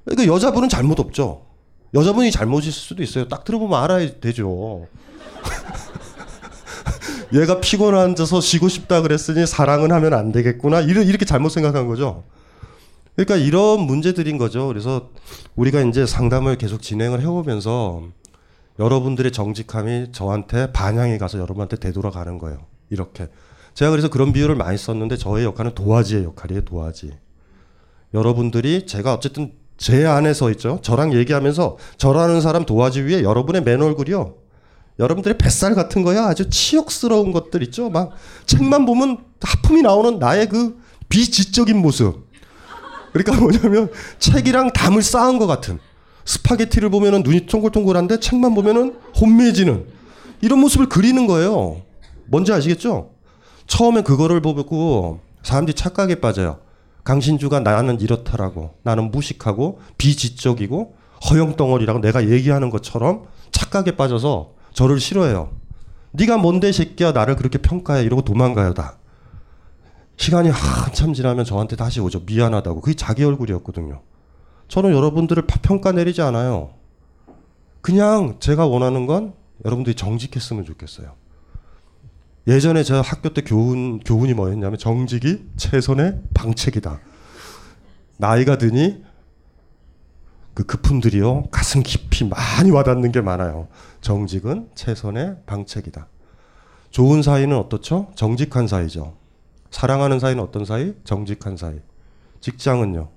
[0.04, 1.46] 그러니까 여자분은 잘못 없죠.
[1.94, 3.28] 여자분이 잘못일 수도 있어요.
[3.28, 4.86] 딱 들어보면 알아야 되죠.
[7.34, 10.80] 얘가 피곤한져서 쉬고 싶다 그랬으니 사랑은 하면 안 되겠구나.
[10.80, 12.24] 이렇게 잘못 생각한 거죠
[13.14, 15.10] 그러니까 이런 문제들인 거죠 그래서
[15.54, 18.04] 우리가 이제 상담을 계속 진행을 해오면서
[18.78, 22.58] 여러분들의 정직함이 저한테 반향이 가서 여러분한테 되돌아가는 거예요.
[22.90, 23.28] 이렇게.
[23.74, 26.62] 제가 그래서 그런 비유를 많이 썼는데 저의 역할은 도화지의 역할이에요.
[26.62, 27.12] 도화지.
[28.14, 30.78] 여러분들이 제가 어쨌든 제 안에 서 있죠.
[30.82, 34.36] 저랑 얘기하면서 저라는 사람 도화지 위에 여러분의 맨 얼굴이요.
[34.98, 36.26] 여러분들의 뱃살 같은 거야.
[36.26, 37.88] 아주 치욕스러운 것들 있죠.
[37.90, 38.12] 막
[38.46, 42.31] 책만 보면 하품이 나오는 나의 그 비지적인 모습.
[43.12, 45.78] 그러니까 뭐냐면 책이랑 담을 쌓은 것 같은.
[46.24, 49.86] 스파게티를 보면은 눈이 동글동글한데 책만 보면은 혼미해지는
[50.40, 51.82] 이런 모습을 그리는 거예요.
[52.26, 53.10] 뭔지 아시겠죠?
[53.66, 56.58] 처음에 그거를 보고 사람들이 착각에 빠져요.
[57.04, 60.94] 강신주가 나는 이렇다라고 나는 무식하고 비지적이고
[61.28, 65.50] 허영덩어리라고 내가 얘기하는 것처럼 착각에 빠져서 저를 싫어해요.
[66.12, 68.98] 네가 뭔데 새끼야 나를 그렇게 평가해 이러고 도망가요 다.
[70.16, 72.20] 시간이 한참 지나면 저한테 다시 오죠.
[72.26, 72.80] 미안하다고.
[72.80, 74.02] 그게 자기 얼굴이었거든요.
[74.68, 76.70] 저는 여러분들을 파- 평가 내리지 않아요.
[77.80, 81.14] 그냥 제가 원하는 건 여러분들이 정직했으면 좋겠어요.
[82.46, 87.00] 예전에 제가 학교 때 교훈 교훈이 뭐였냐면 정직이 최선의 방책이다.
[88.18, 89.02] 나이가 드니
[90.54, 93.68] 그 그품들이요 가슴 깊이 많이 와닿는 게 많아요.
[94.00, 96.08] 정직은 최선의 방책이다.
[96.90, 98.10] 좋은 사이는 어떻죠?
[98.14, 99.14] 정직한 사이죠.
[99.72, 100.92] 사랑하는 사이는 어떤 사이?
[101.02, 101.74] 정직한 사이.
[102.40, 103.08] 직장은요.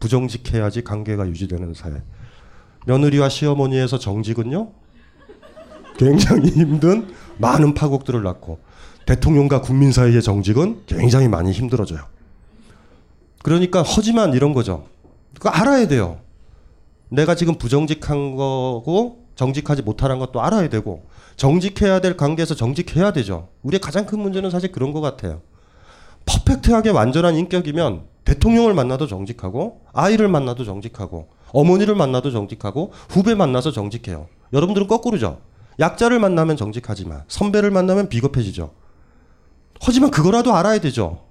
[0.00, 2.02] 부정직해야지 관계가 유지되는 사회.
[2.86, 4.72] 며느리와 시어머니에서 정직은요.
[5.98, 8.58] 굉장히 힘든 많은 파국들을 낳고
[9.06, 12.00] 대통령과 국민 사이의 정직은 굉장히 많이 힘들어져요.
[13.42, 14.86] 그러니까 허지만 이런 거죠.
[15.34, 16.20] 그거 알아야 돼요.
[17.10, 21.04] 내가 지금 부정직한 거고 정직하지 못하는 것도 알아야 되고
[21.36, 23.48] 정직해야 될 관계에서 정직해야 되죠.
[23.62, 25.42] 우리의 가장 큰 문제는 사실 그런 것 같아요.
[26.26, 34.28] 퍼펙트하게 완전한 인격이면 대통령을 만나도 정직하고 아이를 만나도 정직하고 어머니를 만나도 정직하고 후배 만나서 정직해요.
[34.52, 35.40] 여러분들은 거꾸로죠.
[35.80, 38.72] 약자를 만나면 정직하지만 선배를 만나면 비겁해지죠.
[39.80, 41.24] 하지만 그거라도 알아야 되죠.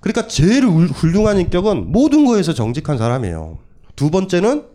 [0.00, 3.58] 그러니까 제일 훌- 훌륭한 인격은 모든 거에서 정직한 사람이에요.
[3.96, 4.66] 두 번째는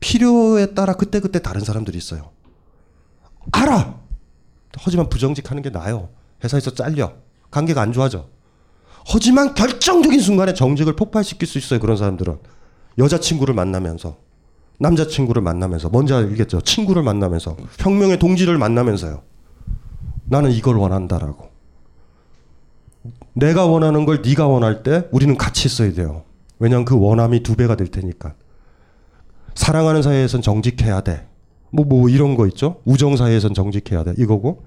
[0.00, 2.30] 필요에 따라 그때그때 다른 사람들이 있어요.
[3.52, 3.94] 알아!
[4.78, 6.08] 하지만 부정직하는 게 나아요.
[6.42, 7.12] 회사에서 잘려.
[7.50, 8.26] 관계가 안 좋아져.
[9.06, 11.80] 하지만 결정적인 순간에 정직을 폭발시킬 수 있어요.
[11.80, 12.38] 그런 사람들은.
[12.98, 14.16] 여자친구를 만나면서.
[14.78, 15.88] 남자친구를 만나면서.
[15.88, 16.60] 뭔지 알겠죠?
[16.62, 17.56] 친구를 만나면서.
[17.78, 19.22] 혁명의 동지를 만나면서요.
[20.26, 21.50] 나는 이걸 원한다라고.
[23.34, 26.24] 내가 원하는 걸 네가 원할 때 우리는 같이 있어야 돼요.
[26.58, 28.34] 왜냐하면 그 원함이 두 배가 될 테니까.
[29.54, 31.26] 사랑하는 사이에선 정직해야 돼.
[31.70, 32.80] 뭐, 뭐 이런 거 있죠?
[32.84, 34.14] 우정 사이에선 정직해야 돼.
[34.18, 34.64] 이거고.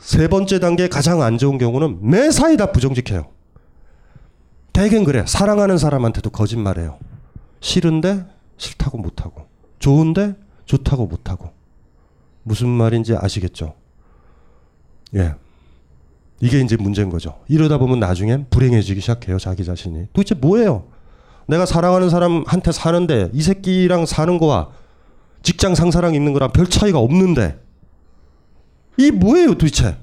[0.00, 3.26] 세 번째 단계 가장 안 좋은 경우는 매 사이 다 부정직해요.
[4.78, 5.24] 대개는 그래.
[5.26, 6.98] 사랑하는 사람한테도 거짓말해요.
[7.58, 8.24] 싫은데
[8.58, 9.48] 싫다고 못하고.
[9.80, 11.50] 좋은데 좋다고 못하고.
[12.44, 13.74] 무슨 말인지 아시겠죠?
[15.16, 15.34] 예.
[16.40, 17.40] 이게 이제 문제인 거죠.
[17.48, 19.38] 이러다 보면 나중엔 불행해지기 시작해요.
[19.38, 20.06] 자기 자신이.
[20.12, 20.84] 도대체 뭐예요?
[21.48, 24.70] 내가 사랑하는 사람한테 사는데 이 새끼랑 사는 거와
[25.42, 27.58] 직장 상사랑 있는 거랑 별 차이가 없는데
[28.96, 29.96] 이 뭐예요 도대체?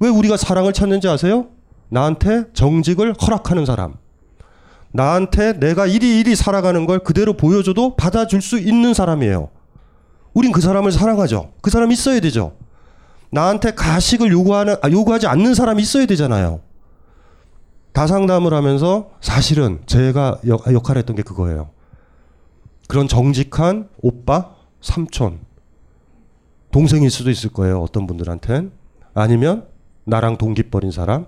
[0.00, 1.46] 왜 우리가 사랑을 찾는지 아세요?
[1.88, 3.94] 나한테 정직을 허락하는 사람.
[4.92, 9.50] 나한테 내가 이리이리 살아가는 걸 그대로 보여줘도 받아줄 수 있는 사람이에요.
[10.34, 11.52] 우린 그 사람을 사랑하죠.
[11.60, 12.56] 그 사람 있어야 되죠.
[13.30, 16.60] 나한테 가식을 요구하는 아, 요구하지 않는 사람이 있어야 되잖아요.
[17.92, 21.70] 다상담을 하면서 사실은 제가 역, 역할을 했던 게 그거예요.
[22.86, 25.40] 그런 정직한 오빠, 삼촌,
[26.70, 27.80] 동생일 수도 있을 거예요.
[27.80, 28.72] 어떤 분들한텐
[29.14, 29.66] 아니면
[30.04, 31.26] 나랑 동기 뻘인 사람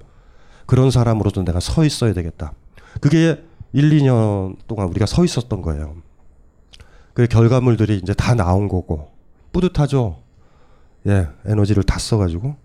[0.66, 2.52] 그런 사람으로도 내가 서 있어야 되겠다.
[3.00, 3.42] 그게
[3.72, 5.96] 1, 2년 동안 우리가 서 있었던 거예요.
[7.14, 9.12] 그 결과물들이 이제 다 나온 거고
[9.52, 10.18] 뿌듯하죠.
[11.06, 12.56] 예, 에너지를 다 써가지고.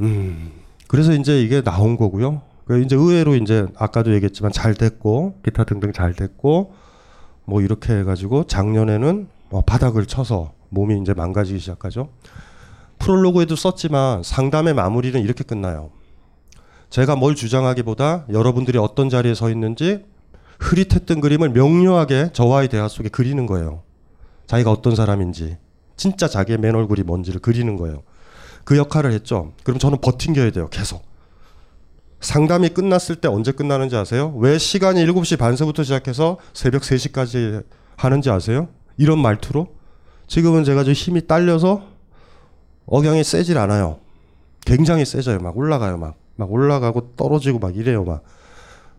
[0.00, 0.52] 음,
[0.86, 2.42] 그래서 이제 이게 나온 거고요.
[2.64, 6.74] 그 이제 의외로 이제 아까도 얘기했지만 잘 됐고 기타 등등 잘 됐고
[7.44, 12.10] 뭐 이렇게 해가지고 작년에는 뭐 바닥을 쳐서 몸이 이제 망가지기 시작하죠.
[12.98, 15.90] 프롤로그에도 썼지만 상담의 마무리는 이렇게 끝나요.
[16.90, 20.04] 제가 뭘 주장하기보다 여러분들이 어떤 자리에 서 있는지
[20.58, 23.82] 흐릿했던 그림을 명료하게 저와의 대화 속에 그리는 거예요.
[24.46, 25.58] 자기가 어떤 사람인지
[25.96, 28.02] 진짜 자기의 맨 얼굴이 뭔지를 그리는 거예요.
[28.64, 29.52] 그 역할을 했죠.
[29.64, 30.68] 그럼 저는 버팅겨야 돼요.
[30.70, 31.06] 계속.
[32.20, 34.34] 상담이 끝났을 때 언제 끝나는지 아세요?
[34.36, 37.64] 왜 시간이 7시 반서부터 시작해서 새벽 3시까지
[37.96, 38.68] 하는지 아세요?
[38.96, 39.68] 이런 말투로?
[40.26, 41.86] 지금은 제가 좀 힘이 딸려서
[42.86, 44.00] 억양이 세질 않아요.
[44.66, 45.38] 굉장히 세져요.
[45.38, 45.96] 막 올라가요.
[45.96, 46.16] 막.
[46.38, 48.04] 막 올라가고 떨어지고 막 이래요.
[48.04, 48.22] 막.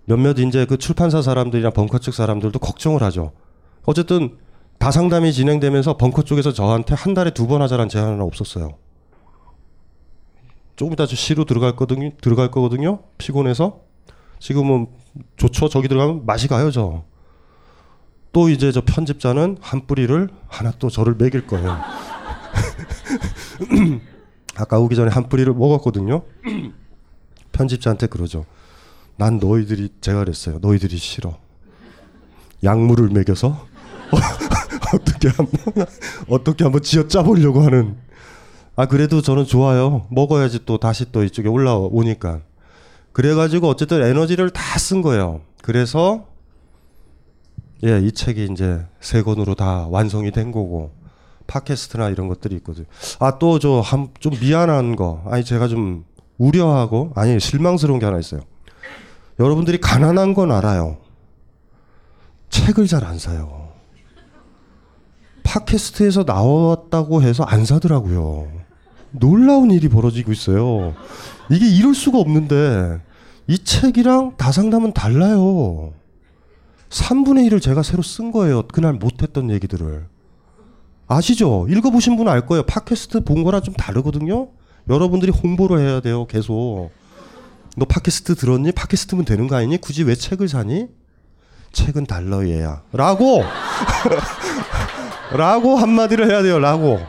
[0.06, 3.32] 몇몇 이제 그 출판사 사람들이나 벙커 측 사람들도 걱정을 하죠.
[3.86, 4.38] 어쨌든
[4.78, 8.72] 다 상담이 진행되면서 벙커 쪽에서 저한테 한 달에 두 번 하자는 제안은 없었어요.
[10.76, 12.12] 조금 이따 저 시로 들어갈 거거든요.
[12.22, 13.00] 들어갈 거거든요.
[13.18, 13.80] 피곤해서
[14.40, 14.88] 지금은
[15.38, 15.70] 좋죠.
[15.70, 16.72] 저기 들어가면 맛이 가요.
[16.72, 17.04] 저.
[18.34, 21.78] 또 이제 저 편집자는 한 뿌리를 하나 또 저를 먹일 거예요.
[24.58, 26.24] 아까 오기 전에 한 뿌리를 먹었거든요.
[27.64, 28.46] 편집자한테 그러죠.
[29.18, 30.60] 난 너희들이 제가 그랬어요.
[30.62, 31.38] 너희들이 싫어.
[32.64, 33.66] 약물을 먹여서
[34.94, 35.86] 어떻게 한번
[36.30, 37.98] 어떻게 한번 쥐어짜 보려고 하는.
[38.78, 40.08] 아 그래도 저는 좋아요.
[40.10, 42.42] 먹어야지 또 다시 또 이쪽에 올라오니까.
[43.12, 45.42] 그래가지고 어쨌든 에너지를 다 쓴 거예요.
[45.62, 46.26] 그래서
[47.84, 50.92] 예, 이 책이 이제 세 권으로 다 완성이 된 거고
[51.48, 52.86] 팟캐스트나 이런 것들이 있거든요.
[53.20, 55.22] 아 또 저 한 좀 미안한 거.
[55.26, 56.06] 아니 제가 좀
[56.40, 58.42] 우려하고 아니 실망스러운 게 하나 있어요.
[59.40, 60.98] 여러분들이 가난한 건 알아요.
[62.50, 63.70] 책을 잘 안 사요.
[65.44, 68.48] 팟캐스트에서 나왔다고 해서 안 사더라고요.
[69.12, 70.94] 놀라운 일이 벌어지고 있어요.
[71.50, 73.00] 이게 이럴 수가 없는데
[73.48, 75.94] 이 책이랑 다상담은 달라요.
[76.90, 78.64] 3분의 1을 제가 새로 쓴 거예요.
[78.68, 80.08] 그날 못했던 얘기들을.
[81.08, 81.66] 아시죠?
[81.70, 82.64] 읽어보신 분은 알 거예요.
[82.64, 84.50] 팟캐스트 본 거랑 좀 다르거든요.
[84.90, 86.26] 여러분들이 홍보를 해야 돼요.
[86.26, 86.90] 계속.
[87.78, 88.72] 너 팟캐스트 들었니?
[88.72, 89.78] 팟캐스트면 되는 거 아니니?
[89.78, 90.88] 굳이 왜 책을 사니?
[91.72, 92.82] 책은 달러 얘야.
[92.92, 93.44] 라고!
[95.32, 96.60] 라고 한마디를 해야 돼요.
[96.60, 97.00] 라고.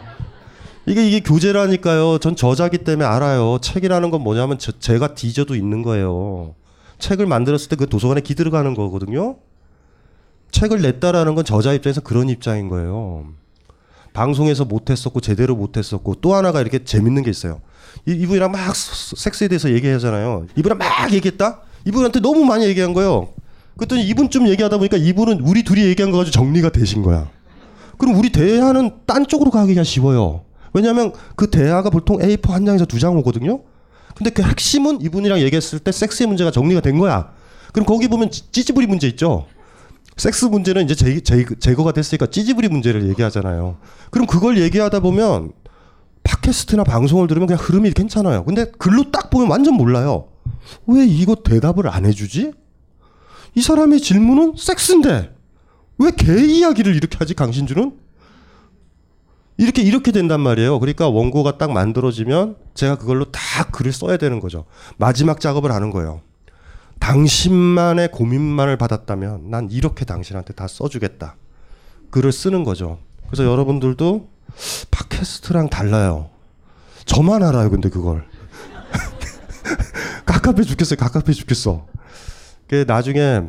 [0.87, 2.19] 이게 이게 교재라니까요.
[2.19, 3.59] 전 저자기 때문에 알아요.
[3.63, 6.55] 책이라는 건 뭐냐면 저, 제가 뒤져도 있는 거예요.
[6.99, 9.37] 책을 만들었을 때 그 도서관에 기 들어가는 거거든요.
[10.51, 13.27] 책을 냈다라는 건 저자 입장에서 그런 입장인 거예요.
[14.13, 17.61] 방송에서 못했었고 제대로 못했었고 또 하나가 이렇게 재밌는 게 있어요.
[18.07, 20.47] 이, 이분이랑 막 스- 섹스에 대해서 얘기하잖아요.
[20.57, 21.61] 이분이랑 막 얘기했다.
[21.87, 23.29] 이분한테 너무 많이 얘기한 거예요.
[23.77, 27.29] 그랬더니 이분 좀 얘기하다 보니까 이분은 우리 둘이 얘기한 거 가지고 정리가 되신 거야.
[27.99, 30.43] 그럼 우리 대화는 딴 쪽으로 가기가 쉬워요.
[30.73, 33.61] 왜냐하면 그 대화가 보통 A4 한 장에서 두 장 오거든요.
[34.15, 37.33] 근데 그 핵심은 이분이랑 얘기했을 때 섹스의 문제가 정리가 된 거야.
[37.73, 39.47] 그럼 거기 보면 찌- 찌찌부리 문제 있죠.
[40.17, 43.79] 섹스 문제는 이제 제, 제, 제거가 됐으니까 찌찌부리 문제를 얘기하잖아요.
[44.11, 45.53] 그럼 그걸 얘기하다 보면
[46.31, 48.45] 팟캐스트나 방송을 들으면 그냥 흐름이 괜찮아요.
[48.45, 50.29] 근데 글로 딱 보면 완전 몰라요.
[50.87, 52.53] 왜 이거 대답을 안 해주지?
[53.57, 55.35] 이 사람의 질문은 섹스인데
[55.99, 57.99] 왜 개 이야기를 이렇게 하지 강신주는?
[59.59, 60.79] 이렇게 이렇게 된단 말이에요.
[60.79, 64.65] 그러니까 원고가 딱 만들어지면 제가 그걸로 다 글을 써야 되는 거죠.
[64.97, 66.23] 마지막 작업을 하는 거예요.
[67.01, 71.37] 당신만의 고민만을 받았다면 난 이렇게 당신한테 다 써주겠다.
[72.11, 72.99] 글을 쓰는 거죠.
[73.27, 74.29] 그래서 여러분들도
[74.91, 76.31] 팟캐스트랑 달라요.
[77.05, 78.25] 저만 알아요, 근데 그걸.
[80.27, 81.87] 갑갑해 죽겠어요, 갑갑해 죽겠어.
[82.69, 83.43] 그 나중에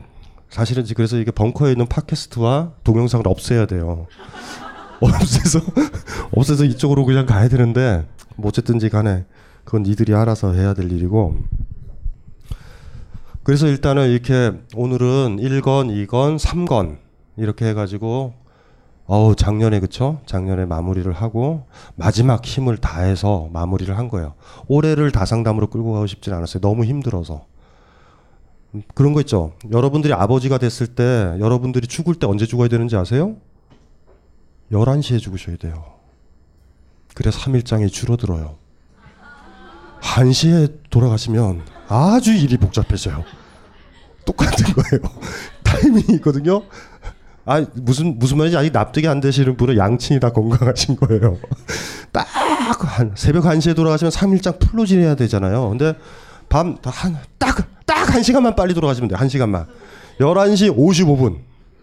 [0.49, 4.07] 사실은 그래서 이게 벙커에 있는 팟캐스트와 동영상을 없애야 돼요.
[4.99, 5.59] 없애서
[6.31, 9.25] 없애서 이쪽으로 그냥 가야 되는데 뭐 어쨌든지 간에
[9.63, 11.37] 그건 니들이 알아서 해야 될 일이고
[13.43, 16.97] 그래서 일단은 이렇게 오늘은 1건, 2건, 3건
[17.37, 18.33] 이렇게 해가지고
[19.07, 20.21] 어우 작년에 그쵸?
[20.25, 24.35] 작년에 마무리를 하고 마지막 힘을 다해서 마무리를 한 거예요.
[24.67, 26.61] 올해를 다상담으로 끌고 가고 싶진 않았어요.
[26.61, 27.45] 너무 힘들어서.
[28.73, 29.53] 음, 그런 거 있죠.
[29.71, 31.03] 여러분들이 아버지가 됐을 때
[31.39, 33.35] 여러분들이 죽을 때 언제 죽어야 되는지 아세요?
[34.71, 35.83] 11시에 죽으셔야 돼요.
[37.13, 38.55] 그래서 3일장이 줄어들어요.
[40.01, 43.23] 1시에 돌아가시면 아주 일이 복잡해져요.
[44.25, 45.01] 똑같은 거예요.
[45.63, 46.63] 타이밍이 있거든요.
[47.45, 51.37] 아 무슨 무슨 말인지 아직 납득이 안 되시는 분은 양친이 다 건강하신 거예요.
[52.11, 52.27] 딱
[52.83, 55.69] 한 새벽 1시에 돌아가시면 3일장 풀로질 해야 되잖아요.
[55.69, 55.93] 근데
[56.49, 59.17] 밤한딱딱 한 시간만 빨리 돌아가시면 돼요.
[59.19, 59.67] 한 시간만.
[60.19, 61.39] 11시 55분.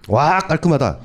[0.08, 0.98] 와 깔끔하다.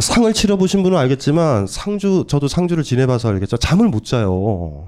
[0.00, 3.56] 상을 치러 보신 분은 알겠지만 상주 저도 상주를 지내봐서 알겠죠.
[3.56, 4.86] 잠을 못 자요.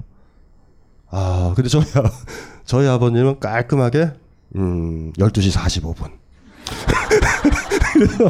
[1.09, 2.11] 아 근데 저희 아-
[2.65, 4.11] 저희 아버님은 깔끔하게
[4.57, 6.11] 음 12시 45분.
[7.95, 8.29] 그래서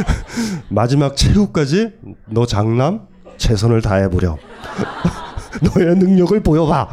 [0.70, 1.92] 마지막 최후까지
[2.30, 4.38] 너 장남 최선을 다해보렴.
[5.74, 6.88] 너의 능력을 보여봐.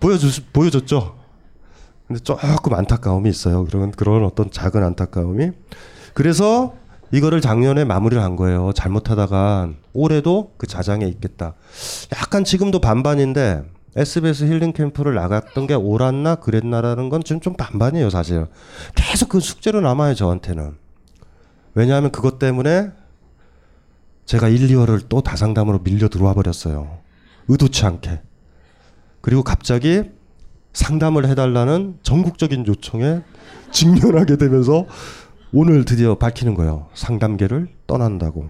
[0.00, 1.16] 보여주 보여줬죠.
[2.08, 3.64] 근데 조금 안타까움이 있어요.
[3.66, 5.50] 그런 그런 어떤 작은 안타까움이.
[6.14, 6.74] 그래서
[7.10, 8.72] 이거를 작년에 마무리를 한 거예요.
[8.74, 11.54] 잘못하다가 올해도 그 자장에 있겠다.
[12.16, 18.46] 약간 지금도 반반인데 SBS 힐링 캠프를 나갔던 게 옳았나 그랬나라는 건 지금 좀 반반이에요, 사실.
[18.94, 20.81] 계속 그 숙제로 남아요, 저한테는.
[21.74, 22.90] 왜냐하면 그것 때문에
[24.24, 26.98] 제가 1, 2월을 또 다상담으로 밀려 들어와 버렸어요.
[27.48, 28.20] 의도치 않게.
[29.20, 30.04] 그리고 갑자기
[30.72, 33.22] 상담을 해달라는 전국적인 요청에
[33.70, 34.86] 직면하게 되면서
[35.52, 36.88] 오늘 드디어 밝히는 거예요.
[36.94, 38.48] 상담계를 떠난다고.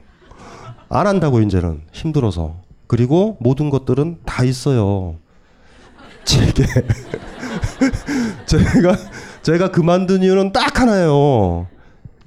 [0.88, 2.60] 안 한다고 이제는 힘들어서.
[2.86, 5.16] 그리고 모든 것들은 다 있어요.
[6.24, 6.64] 제게.
[8.46, 8.96] 제가
[9.42, 11.66] 제가 그만둔 이유는 딱 하나예요.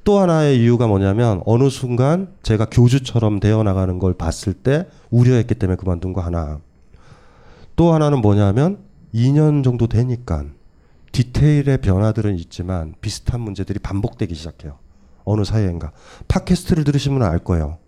[0.06, 5.76] 또 하나의 이유가 뭐냐면 어느 순간 제가 교주처럼 되어 나가는 걸 봤을 때 우려했기 때문에
[5.76, 6.60] 그만둔 거 하나.
[7.76, 8.78] 또 하나는 뭐냐면
[9.14, 10.46] 2년 정도 되니까
[11.12, 14.78] 디테일의 변화들은 있지만 비슷한 문제들이 반복되기 시작해요.
[15.24, 15.92] 어느 사이인가.
[16.28, 17.80] 팟캐스트를 들으시면 알 거예요.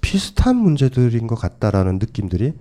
[0.00, 2.52] 비슷한 문제들인 것 같다라는 느낌들이.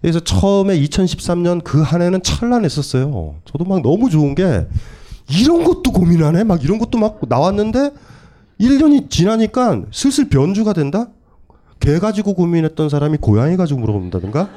[0.00, 3.36] 그래서 처음에 2013년 그 한 해는 찬란했었어요.
[3.44, 4.66] 저도 막 너무 좋은 게
[5.28, 6.44] 이런 것도 고민하네?
[6.44, 7.90] 막 이런 것도 막 나왔는데
[8.60, 11.08] 1년이 지나니까 슬슬 변주가 된다?
[11.78, 14.48] 개 가지고 고민했던 사람이 고양이 가지고 물어본다든가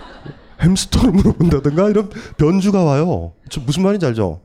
[0.60, 3.32] 햄스터를 물어본다든가 이런 변주가 와요.
[3.48, 4.40] 저 무슨 말인지 알죠?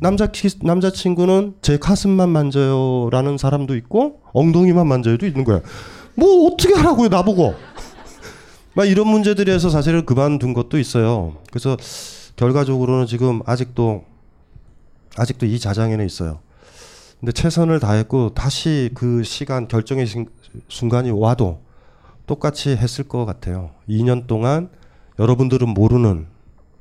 [0.00, 5.60] 남자 키스, 남자 친구는 제 가슴만 만져요라는 사람도 있고 엉덩이만 만져요도 있는 거야.
[6.14, 7.54] 뭐 어떻게 하라고요 나보고.
[8.74, 11.36] 막 이런 문제들에서 사실은 그만둔 것도 있어요.
[11.50, 11.76] 그래서
[12.36, 14.04] 결과적으로는 지금 아직도
[15.16, 16.40] 아직도 이 자장에는 있어요.
[17.20, 20.28] 근데 최선을 다했고 다시 그 시간 결정의 신-
[20.68, 21.62] 순간이 와도
[22.26, 23.70] 똑같이 했을 것 같아요.
[23.88, 24.70] 2년 동안
[25.18, 26.26] 여러분들은 모르는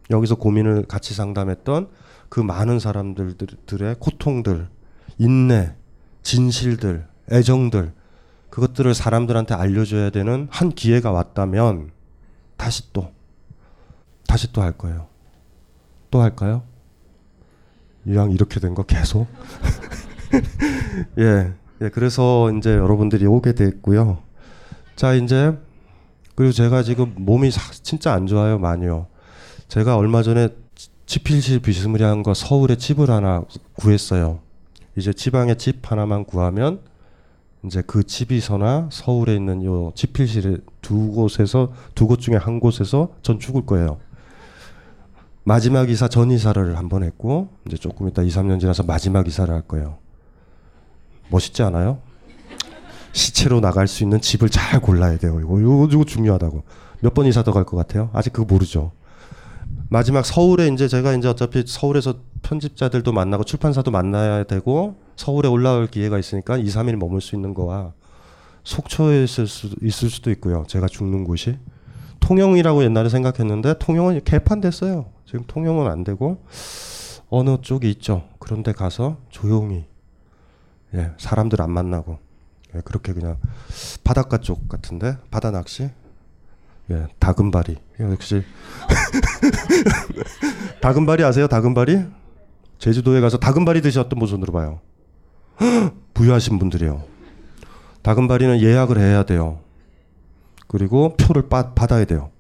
[0.10, 1.90] 여기서 고민을 같이 상담했던
[2.30, 4.70] 그 많은 사람들의 고통들,
[5.18, 5.76] 인내,
[6.24, 7.94] 진실들, 애정들
[8.50, 11.92] 그것들을 사람들한테 알려줘야 되는 한 기회가 왔다면
[12.58, 13.12] 다시 또
[14.28, 15.08] 다시 또 할 거예요.
[16.12, 16.64] 또 할까요?
[18.06, 19.28] 이왕 이렇게 된 거 계속.
[21.20, 24.20] 예, 예, 그래서 이제 여러분들이 오게 됐고요.
[24.96, 25.58] 자 이제
[26.36, 29.08] 그리고 제가 지금 몸이 사- 진짜 안 좋아요 많이요.
[29.68, 33.44] 제가 얼마 전에 치- 치필실 비스무리한 거 서울에 집을 하나
[33.76, 34.40] 구했어요.
[34.96, 36.82] 이제 지방에 집 하나만 구하면
[37.66, 43.40] 이제 그 집이서나 서울에 있는 요 치필실에 두 곳에서 두 곳 중에 한 곳에서 전
[43.40, 44.00] 죽을 거예요.
[45.44, 49.54] 마지막 이사 전 이사를 한 번 했고 이제 조금 있다 2, 3년 지나서 마지막 이사를
[49.54, 49.98] 할 거예요.
[51.30, 52.00] 멋있지 않아요?
[53.12, 55.40] 시체로 나갈 수 있는 집을 잘 골라야 돼요.
[55.40, 56.64] 이거 이거, 이거 중요하다고.
[57.02, 58.10] 몇 번 이사 더 갈 것 같아요?
[58.14, 58.92] 아직 그거 모르죠.
[59.90, 66.20] 마지막 서울에 이제 제가 이제 어차피 서울에서 편집자들도 만나고 출판사도 만나야 되고 서울에 올라올 기회가
[66.20, 67.94] 있으니까 2, 3일 머물 수 있는 거와
[68.64, 70.66] 속초에 있을 수 있을 수도 있고요.
[70.68, 71.58] 제가 죽는 곳이
[72.20, 75.06] 통영이라고 옛날에 생각했는데 통영은 개판됐어요.
[75.26, 76.44] 지금 통영은 안 되고
[77.30, 78.24] 어느 쪽이 있죠.
[78.40, 79.86] 그런데 가서 조용히
[80.96, 82.20] 예, 사람들 안 만나고
[82.76, 83.38] 예, 그렇게 그냥
[84.04, 85.90] 바닷가 쪽 같은데 바다 낚시
[86.92, 88.44] 예, 다금바리 예, 역시
[90.82, 91.48] 다금바리 아세요?
[91.48, 92.06] 다금바리
[92.80, 94.80] 제주도에 가서 다금바리 드셨던 분 손으로 봐요.
[96.14, 97.04] 부유하신 분들이요.
[98.02, 99.60] 다금바리는 예약을 해야 돼요.
[100.68, 102.32] 그리고 표를 빠, 받아야 돼요.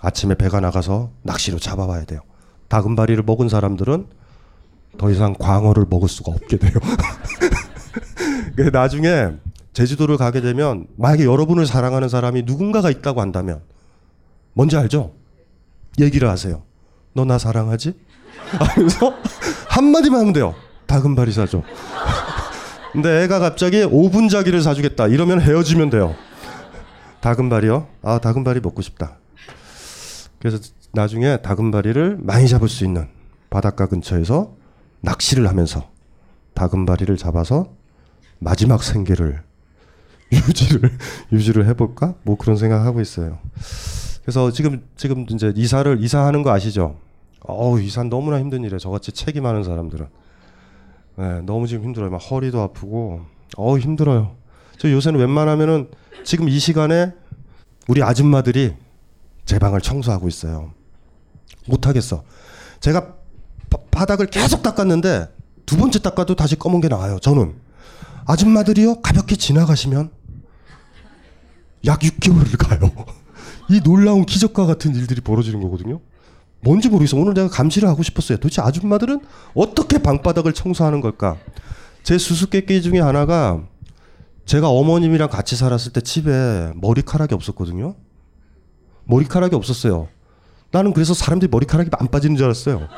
[0.00, 2.20] 아침에 배가 나가서 낚시로 잡아와야 돼요.
[2.68, 4.06] 다금바리를 먹은 사람들은
[4.96, 6.72] 더 이상 광어를 먹을 수가 없게 돼요.
[8.64, 9.30] 그 나중에
[9.72, 13.60] 제주도를 가게 되면 만약에 여러분을 사랑하는 사람이 누군가가 있다고 한다면
[14.52, 15.14] 뭔지 알죠?
[15.98, 16.62] 얘기를 하세요.
[17.14, 17.94] 너 나 사랑하지?
[18.58, 19.14] 하면서
[19.68, 20.54] 한마디만 하면 돼요.
[20.86, 21.62] 다금바리 사줘.
[22.92, 25.06] 근데 애가 갑자기 5분 자기를 사주겠다.
[25.06, 26.14] 이러면 헤어지면 돼요.
[27.20, 27.86] 다금바리요?
[28.02, 29.16] 아, 다금바리 먹고 싶다.
[30.38, 30.58] 그래서
[30.92, 33.08] 나중에 다금바리를 많이 잡을 수 있는
[33.48, 34.54] 바닷가 근처에서
[35.00, 35.88] 낚시를 하면서
[36.54, 37.79] 다금바리를 잡아서
[38.40, 39.42] 마지막 생계를
[40.32, 40.90] 유지를
[41.30, 42.14] 유지를 해볼까?
[42.24, 43.38] 뭐 그런 생각하고 있어요.
[44.22, 46.96] 그래서 지금 지금 이제 이사를 이사하는 거 아시죠?
[47.40, 48.78] 어우 이사 너무나 힘든 일이에요.
[48.78, 50.06] 저같이 책임하는 사람들은
[51.16, 52.10] 네, 너무 지금 힘들어요.
[52.10, 53.22] 막 허리도 아프고
[53.56, 54.36] 어우 힘들어요.
[54.78, 55.90] 저 요새는 웬만하면은
[56.24, 57.12] 지금 이 시간에
[57.88, 58.74] 우리 아줌마들이
[59.44, 60.72] 제 방을 청소하고 있어요.
[61.66, 62.22] 못 하겠어.
[62.80, 63.14] 제가
[63.68, 65.28] 바, 바닥을 계속 닦았는데
[65.66, 67.18] 두 번째 닦아도 다시 검은 게 나와요.
[67.20, 67.54] 저는
[68.30, 70.10] 아줌마들이요 가볍게 지나가시면
[71.86, 72.92] 약 6개월을 가요.
[73.68, 76.00] 이 놀라운 기적과 같은 일들이 벌어지는 거거든요.
[76.60, 77.16] 뭔지 모르겠어.
[77.16, 78.38] 오늘 내가 감시를 하고 싶었어요.
[78.38, 79.20] 도대체 아줌마들은
[79.54, 81.38] 어떻게 방바닥을 청소하는 걸까?
[82.04, 83.62] 제 수수께끼 중에 하나가
[84.44, 87.96] 제가 어머님이랑 같이 살았을 때 집에 머리카락이 없었거든요.
[89.04, 90.08] 머리카락이 없었어요.
[90.70, 92.88] 나는 그래서 사람들이 머리카락이 안 빠지는 줄 알았어요.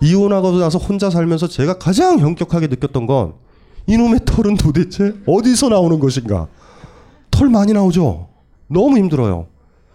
[0.00, 3.34] 이혼하고 나서 혼자 살면서 제가 가장 현격하게 느꼈던 건
[3.86, 6.48] 이놈의 털은 도대체 어디서 나오는 것인가?
[7.30, 8.28] 털 많이 나오죠.
[8.68, 9.46] 너무 힘들어요.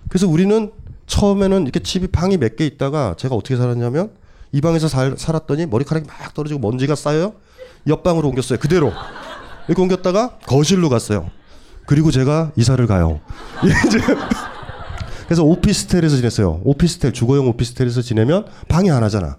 [0.09, 0.71] 그래서 우리는
[1.07, 4.11] 처음에는 이렇게 집이 방이 몇 개 있다가 제가 어떻게 살았냐면
[4.51, 7.33] 이 방에서 살, 살았더니 머리카락이 막 떨어지고 먼지가 쌓여요.
[7.87, 8.59] 옆방으로 옮겼어요.
[8.59, 8.91] 그대로.
[9.67, 11.29] 이렇게 옮겼다가 거실로 갔어요.
[11.85, 13.21] 그리고 제가 이사를 가요.
[13.87, 13.99] 이제
[15.25, 16.61] 그래서 오피스텔에서 지냈어요.
[16.63, 19.37] 오피스텔 주거용 오피스텔에서 지내면 방이 하나잖아.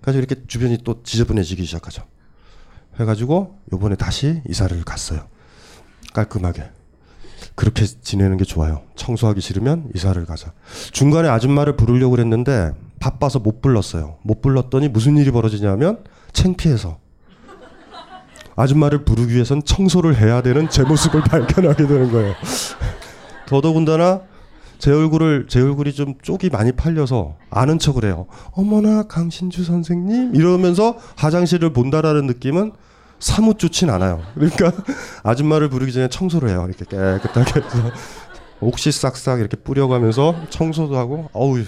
[0.00, 2.02] 그래서 이렇게 주변이 또 지저분해지기 시작하죠.
[3.00, 5.20] 해가지고 요번에 다시 이사를 갔어요.
[6.12, 6.70] 깔끔하게.
[7.54, 8.82] 그렇게 지내는 게 좋아요.
[8.96, 10.52] 청소하기 싫으면 이사를 가자.
[10.92, 14.18] 중간에 아줌마를 부르려고 그랬는데 바빠서 못 불렀어요.
[14.22, 16.98] 못 불렀더니 무슨 일이 벌어지냐면 창피해서
[18.54, 22.34] 아줌마를 부르기 위해선 청소를 해야 되는 제 모습을 발견하게 되는 거예요.
[23.46, 24.22] 더더군다나
[24.82, 28.26] 제 얼굴을 제 얼굴이 좀 쪽이 많이 팔려서 아는 척을 해요.
[28.50, 32.72] 어머나 강신주 선생님 이러면서 화장실을 본다라는 느낌은
[33.20, 34.20] 사뭇 좋진 않아요.
[34.34, 34.72] 그러니까
[35.22, 36.66] 아줌마를 부르기 전에 청소를 해요.
[36.66, 37.92] 이렇게 깨끗하게 해서
[38.58, 41.62] 옥시 싹싹 이렇게 뿌려가면서 청소도 하고 어우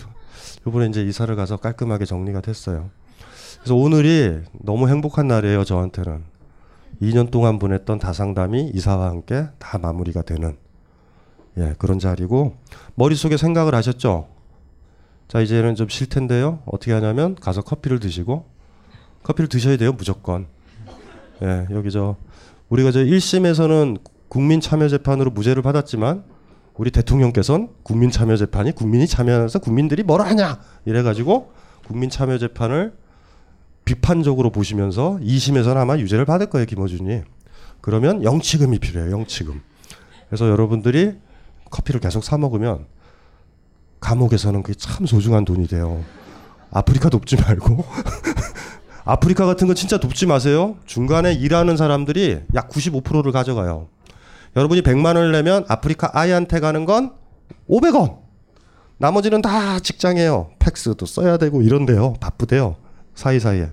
[0.66, 2.90] 요번에 이제 이사를 가서 깔끔하게 정리가 됐어요.
[3.60, 6.24] 그래서 오늘이 너무 행복한 날이에요 저한테는
[7.00, 10.63] 2년 동안 보냈던 다상담이 이사와 함께 다 마무리가 되는
[11.58, 12.56] 예 그런 자리고
[12.94, 14.28] 머릿속에 생각을 하셨죠.
[15.28, 16.60] 자 이제는 좀 쉴 텐데요.
[16.66, 18.46] 어떻게 하냐면 가서 커피를 드시고
[19.22, 20.46] 커피를 드셔야 돼요 무조건.
[21.42, 22.16] 예, 여기 저
[22.68, 23.98] 우리가 저 1심에서는
[24.28, 26.24] 국민 참여 재판으로 무죄를 받았지만
[26.74, 31.52] 우리 대통령께서는 국민 참여 재판이 국민이 참여하면서 국민들이 뭐라 하냐 이래 가지고
[31.86, 32.94] 국민 참여 재판을
[33.84, 37.22] 비판적으로 보시면서 2심에서는 아마 유죄를 받을 거예요, 김어준이.
[37.80, 39.60] 그러면 영치금이 필요해요, 영치금.
[40.28, 41.12] 그래서 여러분들이
[41.74, 42.86] 커피를 계속 사 먹으면
[44.00, 46.04] 감옥에서는 그게 참 소중한 돈이 돼요.
[46.70, 47.84] 아프리카 돕지 말고
[49.04, 50.76] 아프리카 같은 거 진짜 돕지 마세요.
[50.86, 53.88] 중간에 일하는 사람들이 약 95%를 가져가요.
[54.56, 57.12] 여러분이 100만 원을 내면 아프리카 아이한테 가는 건
[57.68, 58.18] 500원.
[58.98, 60.52] 나머지는 다 직장이에요.
[60.60, 62.14] 팩스도 써야 되고 이런데요.
[62.20, 62.76] 바쁘대요.
[63.16, 63.70] 사이사이에.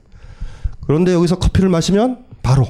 [0.88, 2.68] 그런데 여기서 커피를 마시면 바로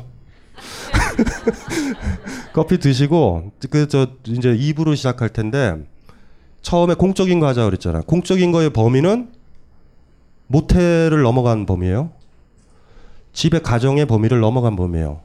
[2.54, 5.76] 커피 드시고 그 저 이제 2부로 시작할 텐데
[6.62, 8.02] 처음에 공적인 거 하자 그랬잖아.
[8.02, 9.30] 공적인 거의 범위는
[10.48, 12.12] 모텔을 넘어간 범위예요.
[13.34, 15.22] 집의 가정의 범위를 넘어간 범위예요.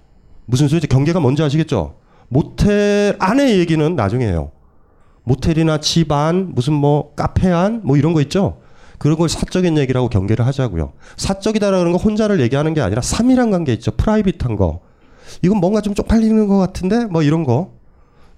[0.47, 0.87] 무슨 소리지?
[0.87, 1.97] 경계가 뭔지 아시겠죠?
[2.29, 4.53] 모텔 안의 얘기는 나중에 해요.
[5.25, 8.61] 모텔이나 집 안, 무슨 뭐 카페 안, 뭐 이런 거 있죠?
[8.99, 10.93] 그런 걸 사적인 얘기라고 경계를 하자고요.
[11.17, 13.91] 사적이다라는 건 혼자를 얘기하는 게 아니라 삼이란 관계 있죠.
[13.91, 14.81] 프라이빗한 거.
[15.43, 17.73] 이건 뭔가 좀 쪽팔리는 것 같은데 뭐 이런 거.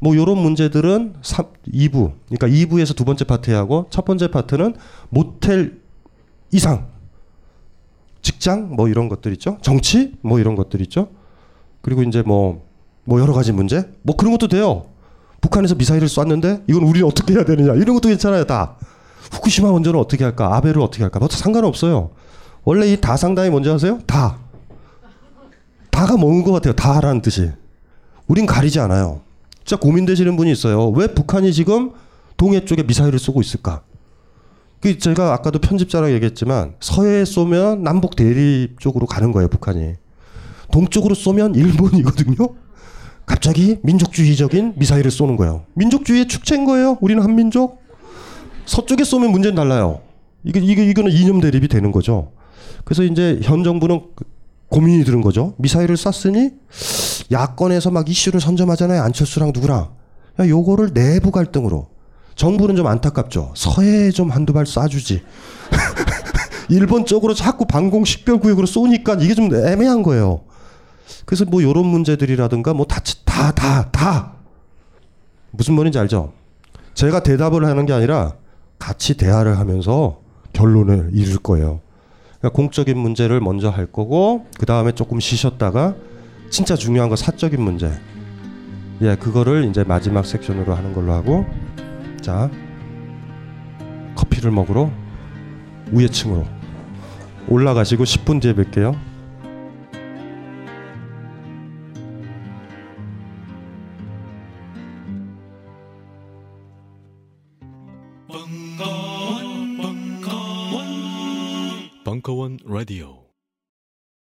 [0.01, 2.13] 뭐 요런 문제들은 3, 2부.
[2.29, 4.77] 그러니까 2부에서 두 번째 파트에 하고 첫 번째 파트는
[5.09, 5.81] 모텔
[6.53, 6.87] 이상
[8.23, 9.59] 직장 뭐 이런 것들 있죠.
[9.63, 11.09] 정치 뭐 이런 것들 있죠.
[11.83, 12.65] 그리고 이제 뭐,
[13.05, 13.89] 뭐 여러 가지 문제?
[14.03, 14.87] 뭐 그런 것도 돼요.
[15.41, 17.75] 북한에서 미사일을 쐈는데 이건 우리는 어떻게 해야 되느냐.
[17.75, 18.77] 이런 것도 괜찮아요, 다.
[19.33, 20.57] 후쿠시마 원전을 어떻게 할까?
[20.57, 21.19] 아베를 어떻게 할까?
[21.19, 22.11] 뭐 상관없어요.
[22.65, 23.99] 원래 이 다 상당이 뭔지 아세요?
[24.07, 24.39] 다.
[25.99, 26.75] 다가 뭔 것 같아요.
[26.75, 27.51] 다라는 뜻이.
[28.29, 29.23] 우린 가리지 않아요.
[29.65, 30.91] 진짜 고민되시는 분이 있어요.
[30.91, 31.91] 왜 북한이 지금
[32.37, 33.83] 동해 쪽에 미사일을 쏘고 있을까?
[34.81, 39.95] 그 제가 아까도 편집자랑 얘기했지만 서해에 쏘면 남북 대립 쪽으로 가는 거예요, 북한이.
[40.71, 42.37] 동쪽으로 쏘면 일본이거든요.
[43.27, 45.65] 갑자기 민족주의적인 미사일을 쏘는 거예요.
[45.75, 46.97] 민족주의의 축제인 거예요.
[47.01, 47.83] 우리는 한민족.
[48.67, 50.01] 서쪽에 쏘면 문제는 달라요.
[50.45, 52.31] 이게 이게 이거는 이념 대립이 되는 거죠.
[52.85, 54.03] 그래서 이제 현 정부는
[54.69, 55.55] 고민이 드는 거죠.
[55.59, 56.51] 미사일을 쐈으니
[57.33, 59.03] 야권에서 막 이슈를 선점하잖아요.
[59.03, 59.89] 안철수랑 누구랑.
[60.41, 61.89] 야, 요거를 내부 갈등으로.
[62.35, 63.53] 정부는 좀 안타깝죠.
[63.57, 65.21] 서해에 좀 한두 발 쏴주지.
[66.71, 70.43] 일본 쪽으로 자꾸 방공 식별구역으로 쏘니까 이게 좀 애매한 거예요.
[71.25, 74.33] 그래서 뭐 요런 문제들이라든가 뭐 다 다 다 다
[75.51, 76.33] 무슨 말인지 알죠?
[76.95, 78.35] 제가 대답을 하는 게 아니라
[78.79, 80.21] 같이 대화를 하면서
[80.53, 81.81] 결론을 이룰 거예요.
[82.39, 85.95] 그러니까 공적인 문제를 먼저 할 거고 그 다음에 조금 쉬셨다가
[86.51, 87.91] 진짜 중요한 거 사적인 문제.
[89.03, 91.45] 예, 그거를 이제 마지막 섹션으로 하는 걸로 하고
[92.21, 92.51] 자
[94.15, 94.91] 커피를 먹으러
[95.93, 96.45] 우회층으로
[97.49, 99.08] 올라가시고 10분 뒤에 뵐게요.
[112.69, 113.28] 벙